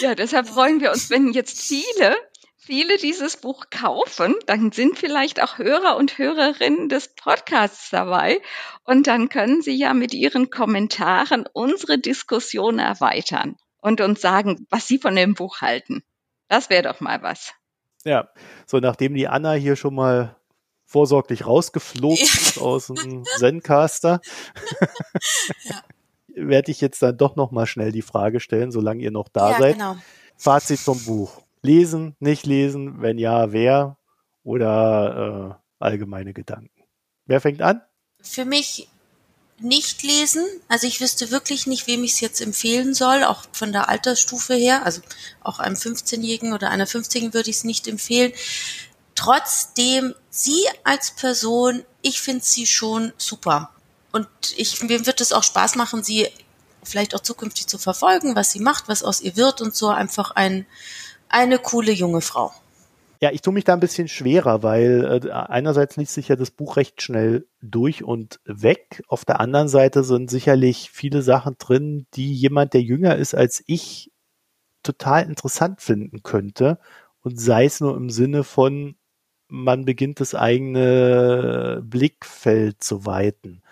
[0.00, 2.16] ja, deshalb freuen wir uns, wenn jetzt viele
[2.60, 8.40] viele dieses Buch kaufen, dann sind vielleicht auch Hörer und Hörerinnen des Podcasts dabei
[8.84, 14.86] und dann können sie ja mit ihren Kommentaren unsere Diskussion erweitern und uns sagen, was
[14.86, 16.04] sie von dem Buch halten.
[16.48, 17.54] Das wäre doch mal was.
[18.04, 18.28] Ja,
[18.66, 20.36] so nachdem die Anna hier schon mal
[20.84, 24.20] vorsorglich rausgeflogen ist aus dem Zencaster,
[25.64, 25.76] ja.
[26.48, 29.52] werde ich jetzt dann doch noch mal schnell die Frage stellen, solange ihr noch da
[29.52, 29.74] ja, seid.
[29.74, 29.96] Genau.
[30.36, 31.42] Fazit zum Buch.
[31.62, 33.98] Lesen, nicht lesen, wenn ja, wer
[34.42, 36.84] oder äh, allgemeine Gedanken.
[37.26, 37.82] Wer fängt an?
[38.22, 38.88] Für mich
[39.60, 40.44] nicht lesen.
[40.68, 44.54] Also ich wüsste wirklich nicht, wem ich es jetzt empfehlen soll, auch von der Altersstufe
[44.54, 44.84] her.
[44.84, 45.02] Also
[45.42, 48.32] auch einem 15-Jährigen oder einer 15-Jährigen würde ich es nicht empfehlen.
[49.14, 53.70] Trotzdem, sie als Person, ich finde sie schon super.
[54.12, 56.28] Und ich, mir wird es auch Spaß machen, sie
[56.82, 60.30] vielleicht auch zukünftig zu verfolgen, was sie macht, was aus ihr wird und so einfach
[60.32, 60.66] ein
[61.30, 62.52] eine coole junge Frau.
[63.22, 66.50] Ja, ich tue mich da ein bisschen schwerer, weil äh, einerseits liest sich ja das
[66.50, 69.02] Buch recht schnell durch und weg.
[69.08, 73.62] Auf der anderen Seite sind sicherlich viele Sachen drin, die jemand, der jünger ist als
[73.66, 74.10] ich,
[74.82, 76.78] total interessant finden könnte.
[77.22, 78.96] Und sei es nur im Sinne von,
[79.48, 83.62] man beginnt das eigene Blickfeld zu weiten.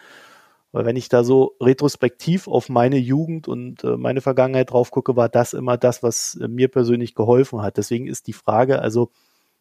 [0.72, 5.16] Weil wenn ich da so retrospektiv auf meine Jugend und äh, meine Vergangenheit drauf gucke,
[5.16, 7.78] war das immer das, was äh, mir persönlich geholfen hat.
[7.78, 9.10] Deswegen ist die Frage, also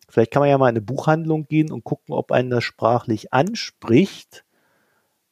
[0.10, 3.34] vielleicht kann man ja mal in eine Buchhandlung gehen und gucken, ob einen das sprachlich
[3.34, 4.44] anspricht,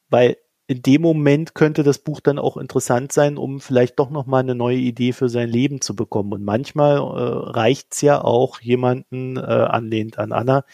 [0.08, 4.40] weil in dem Moment könnte das Buch dann auch interessant sein, um vielleicht doch nochmal
[4.40, 6.32] eine neue Idee für sein Leben zu bekommen.
[6.32, 10.64] Und manchmal äh, reicht's ja auch, jemanden äh, anlehnt an Anna,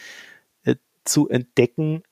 [0.63, 2.03] äh, zu entdecken,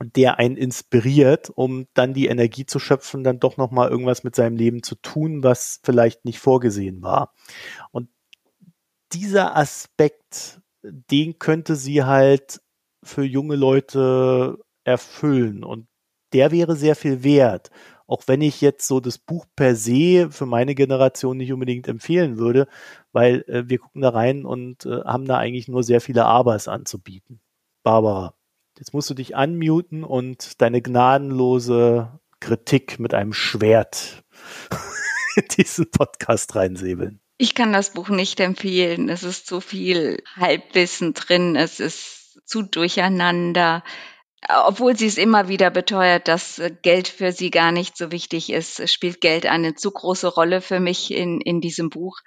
[0.00, 4.56] der einen inspiriert, um dann die Energie zu schöpfen, dann doch nochmal irgendwas mit seinem
[4.56, 7.34] Leben zu tun, was vielleicht nicht vorgesehen war.
[7.90, 8.08] Und
[9.12, 12.60] dieser Aspekt, den könnte sie halt
[13.02, 15.88] für junge Leute erfüllen und
[16.32, 17.70] der wäre sehr viel wert.
[18.06, 22.38] Auch wenn ich jetzt so das Buch per se für meine Generation nicht unbedingt empfehlen
[22.38, 22.66] würde,
[23.12, 26.68] weil äh, wir gucken da rein und äh, haben da eigentlich nur sehr viele Abers
[26.68, 27.40] anzubieten.
[27.82, 28.34] Barbara,
[28.78, 34.22] jetzt musst du dich unmuten und deine gnadenlose Kritik mit einem Schwert
[35.36, 37.20] in diesen Podcast reinsäbeln.
[37.38, 39.08] Ich kann das Buch nicht empfehlen.
[39.08, 41.54] Es ist zu viel Halbwissen drin.
[41.56, 43.84] Es ist zu durcheinander.
[44.66, 48.88] Obwohl sie es immer wieder beteuert, dass Geld für sie gar nicht so wichtig ist,
[48.88, 52.18] spielt Geld eine zu große Rolle für mich in, in diesem Buch.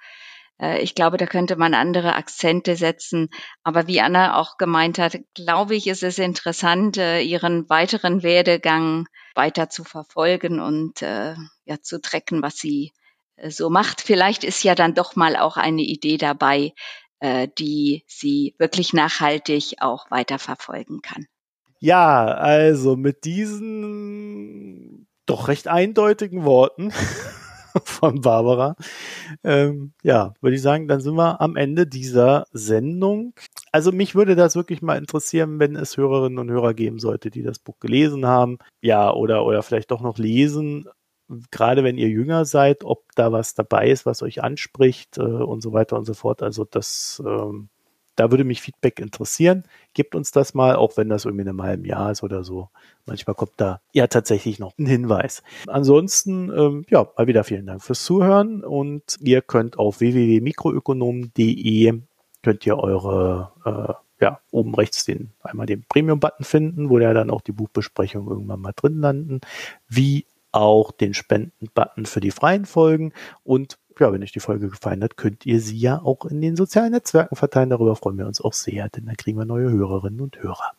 [0.62, 3.28] Äh, ich glaube, da könnte man andere Akzente setzen.
[3.62, 9.06] Aber wie Anna auch gemeint hat, glaube ich, ist es interessant, äh, ihren weiteren Werdegang
[9.34, 11.34] weiter zu verfolgen und äh,
[11.64, 12.92] ja, zu trecken, was sie
[13.48, 14.02] so macht.
[14.02, 16.74] Vielleicht ist ja dann doch mal auch eine Idee dabei,
[17.58, 21.26] die sie wirklich nachhaltig auch weiterverfolgen kann.
[21.80, 26.92] Ja, also mit diesen doch recht eindeutigen Worten
[27.84, 28.76] von Barbara,
[29.44, 33.34] ähm, ja, würde ich sagen, dann sind wir am Ende dieser Sendung.
[33.72, 37.42] Also mich würde das wirklich mal interessieren, wenn es Hörerinnen und Hörer geben sollte, die
[37.42, 40.86] das Buch gelesen haben, ja, oder, oder vielleicht doch noch lesen
[41.50, 45.62] gerade wenn ihr jünger seid, ob da was dabei ist, was euch anspricht äh, und
[45.62, 46.42] so weiter und so fort.
[46.42, 47.70] Also das, ähm,
[48.16, 49.64] da würde mich Feedback interessieren.
[49.94, 52.68] Gebt uns das mal, auch wenn das irgendwie in einem halben Jahr ist oder so.
[53.06, 55.42] Manchmal kommt da ja tatsächlich noch ein Hinweis.
[55.66, 62.02] Ansonsten, ähm, ja, mal wieder vielen Dank fürs Zuhören und ihr könnt auf www.mikroökonom.de
[62.42, 67.30] könnt ihr eure äh, ja, oben rechts den, einmal den Premium-Button finden, wo ja dann
[67.30, 69.40] auch die Buchbesprechung irgendwann mal drin landen,
[69.88, 75.02] wie auch den Spenden-Button für die freien Folgen und ja, wenn euch die Folge gefallen
[75.02, 77.70] hat, könnt ihr sie ja auch in den sozialen Netzwerken verteilen.
[77.70, 80.72] Darüber freuen wir uns auch sehr, denn dann kriegen wir neue Hörerinnen und Hörer.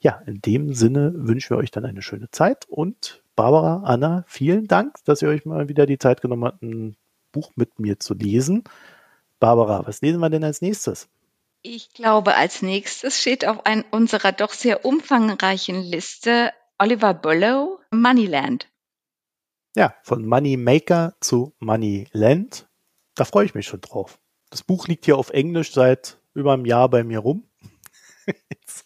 [0.00, 4.68] Ja, in dem Sinne wünschen wir euch dann eine schöne Zeit und Barbara, Anna, vielen
[4.68, 6.96] Dank, dass ihr euch mal wieder die Zeit genommen habt, ein
[7.32, 8.64] Buch mit mir zu lesen.
[9.40, 11.08] Barbara, was lesen wir denn als nächstes?
[11.62, 18.68] Ich glaube, als nächstes steht auf ein, unserer doch sehr umfangreichen Liste Oliver Bullow, Moneyland.
[19.76, 22.68] Ja, von Moneymaker zu Moneyland.
[23.14, 24.18] Da freue ich mich schon drauf.
[24.50, 27.48] Das Buch liegt hier auf Englisch seit über einem Jahr bei mir rum.
[28.26, 28.84] Jetzt,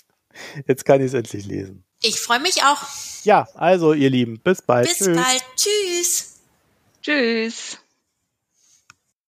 [0.66, 1.84] jetzt kann ich es endlich lesen.
[2.02, 2.82] Ich freue mich auch.
[3.24, 4.88] Ja, also ihr Lieben, bis bald.
[4.88, 5.16] Bis Tschüss.
[5.16, 5.44] bald.
[5.56, 6.40] Tschüss.
[7.02, 7.78] Tschüss.